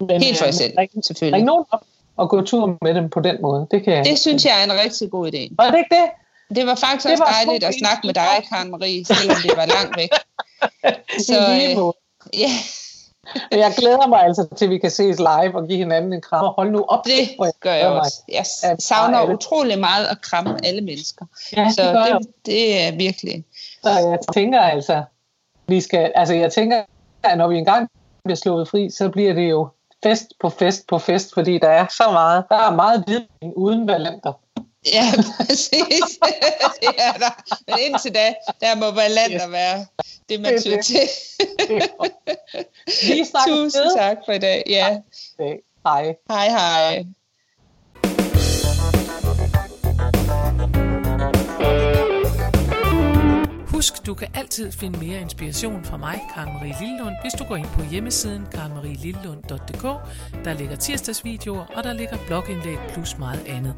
Men, 0.08 0.22
Helt 0.22 0.38
for 0.38 0.46
jer 0.46 0.52
selv, 0.52 0.76
der, 0.76 0.86
selvfølgelig. 1.02 1.34
Er 1.34 1.38
ikke 1.38 1.46
nogen 1.46 1.66
op 1.72 1.84
at 2.20 2.30
gå 2.30 2.42
tur 2.42 2.78
med 2.82 2.94
dem 2.94 3.10
på 3.10 3.20
den 3.20 3.38
måde. 3.42 3.68
Det, 3.72 3.84
kan 3.84 3.94
jeg 3.94 4.06
det 4.06 4.20
synes 4.20 4.46
jeg 4.46 4.60
er 4.60 4.64
en 4.64 4.80
rigtig 4.86 5.12
god 5.12 5.28
idé. 5.28 5.56
Var 5.56 5.72
det 5.72 5.78
ikke 5.78 5.96
det? 5.96 6.10
Det 6.56 6.66
var 6.66 6.76
faktisk 6.76 7.08
det 7.08 7.20
var 7.20 7.26
også 7.26 7.36
dejligt 7.46 7.64
at 7.64 7.76
snakke 7.80 8.08
med 8.08 8.14
dig, 8.14 8.46
Karen 8.50 8.72
Marie, 8.72 9.06
selvom 9.06 9.38
det 9.44 9.58
var 9.58 9.66
langt 9.66 9.98
væk. 9.98 10.10
Så, 11.28 11.40
øh, 11.40 11.94
ja, 12.40 12.52
jeg 13.52 13.74
glæder 13.78 14.08
mig 14.08 14.24
altså 14.24 14.48
til, 14.56 14.66
at 14.66 14.72
vi 14.72 14.78
kan 14.78 14.92
ses 14.92 15.18
live 15.18 15.56
og 15.56 15.68
give 15.68 15.78
hinanden 15.78 16.14
en 16.14 16.22
kram. 16.22 16.54
Hold 16.56 16.72
nu 16.72 16.86
op. 16.88 17.06
Det 17.06 17.52
gør 17.60 17.74
jeg 17.74 17.88
også. 17.88 18.22
Jeg 18.28 18.46
savner 18.80 19.34
utrolig 19.34 19.80
meget 19.80 20.06
at 20.06 20.22
kramme 20.22 20.66
alle 20.66 20.82
mennesker. 20.82 21.26
Ja, 21.58 21.64
det 21.64 21.76
så 21.76 22.20
det, 22.20 22.28
det 22.46 22.82
er 22.84 22.92
virkelig... 22.92 23.46
Så 23.84 23.90
jeg 23.90 24.20
tænker 24.34 24.60
altså, 24.60 25.04
vi 25.68 25.82
skal, 25.82 26.12
altså 26.16 26.34
jeg 26.34 26.52
tænker, 26.52 26.84
at 27.24 27.38
når 27.38 27.48
vi 27.48 27.58
engang 27.58 27.90
bliver 28.24 28.36
slået 28.36 28.68
fri, 28.68 28.90
så 28.90 29.10
bliver 29.10 29.34
det 29.34 29.50
jo 29.50 29.68
fest 30.04 30.26
på 30.42 30.50
fest 30.50 30.88
på 30.88 30.98
fest, 30.98 31.34
fordi 31.34 31.58
der 31.58 31.70
er 31.70 31.86
så 31.90 32.12
meget, 32.12 32.44
der 32.50 32.56
er 32.56 32.76
meget 32.76 33.04
viden 33.08 33.54
uden 33.56 33.88
valenter. 33.88 34.34
Ja, 34.86 35.12
præcis. 35.38 36.20
det 36.82 36.94
er 36.98 37.14
der. 37.14 37.44
Men 37.68 37.80
indtil 37.80 38.14
da, 38.14 38.34
der 38.62 38.76
må 38.76 38.92
valenter 38.92 39.48
yes. 39.48 39.52
være 39.52 39.86
det, 40.30 40.42
man 40.42 40.62
tyder 40.62 40.82
til. 40.82 41.00
Tusind 43.48 43.98
tak 43.98 44.18
for 44.26 44.32
i 44.32 44.40
dag. 44.40 44.64
Ja. 44.68 44.98
Hej. 45.86 46.16
Hej, 46.30 46.50
hej. 46.50 47.06
Husk, 53.84 54.06
du 54.06 54.14
kan 54.14 54.28
altid 54.34 54.72
finde 54.72 55.00
mere 55.00 55.22
inspiration 55.22 55.84
fra 55.84 55.98
mig, 55.98 56.22
Karen 56.34 56.54
Marie 56.54 56.76
Lillelund, 56.82 57.16
hvis 57.22 57.34
du 57.34 57.44
går 57.44 57.56
ind 57.56 57.68
på 57.68 57.84
hjemmesiden 57.84 58.46
karenmarielillelund.dk. 58.52 59.84
Der 60.46 60.54
ligger 60.54 60.76
tirsdagsvideoer, 60.76 61.66
og 61.76 61.84
der 61.84 61.94
ligger 61.94 62.18
blogindlæg 62.28 62.78
plus 62.94 63.18
meget 63.18 63.46
andet. 63.48 63.74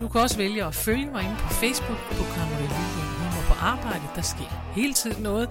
Du 0.00 0.08
kan 0.08 0.20
også 0.20 0.36
vælge 0.36 0.64
at 0.64 0.74
følge 0.74 1.06
mig 1.06 1.22
ind 1.22 1.36
på 1.36 1.48
Facebook 1.48 1.98
på 1.98 2.24
Karen 2.34 2.50
Marie 2.50 2.68
Lillelund 2.68 3.19
på 3.50 3.54
arbejde. 3.60 4.04
Der 4.16 4.22
sker 4.22 4.50
hele 4.74 4.94
tiden 4.94 5.22
noget. 5.22 5.48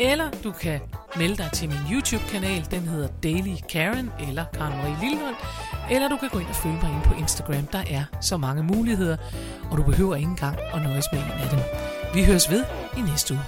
Eller 0.00 0.30
du 0.44 0.52
kan 0.52 0.80
melde 1.16 1.36
dig 1.36 1.50
til 1.52 1.68
min 1.68 1.78
YouTube-kanal. 1.92 2.66
Den 2.70 2.80
hedder 2.80 3.08
Daily 3.22 3.56
Karen 3.72 4.10
eller 4.28 4.44
Karen 4.54 4.76
Marie 4.76 4.96
Lillund. 5.00 5.36
Eller 5.90 6.08
du 6.08 6.16
kan 6.16 6.28
gå 6.28 6.38
ind 6.38 6.48
og 6.48 6.54
følge 6.54 6.78
mig 6.82 6.92
ind 6.92 7.02
på 7.02 7.14
Instagram. 7.14 7.66
Der 7.66 7.82
er 7.90 8.04
så 8.20 8.36
mange 8.36 8.62
muligheder, 8.62 9.16
og 9.70 9.78
du 9.78 9.82
behøver 9.82 10.14
ikke 10.16 10.30
engang 10.30 10.56
at 10.74 10.82
nøjes 10.82 11.06
med 11.12 11.20
en 11.20 11.30
af 11.30 11.48
dem. 11.50 11.60
Vi 12.14 12.24
høres 12.24 12.50
ved 12.50 12.64
i 12.98 13.00
næste 13.00 13.34
uge. 13.34 13.42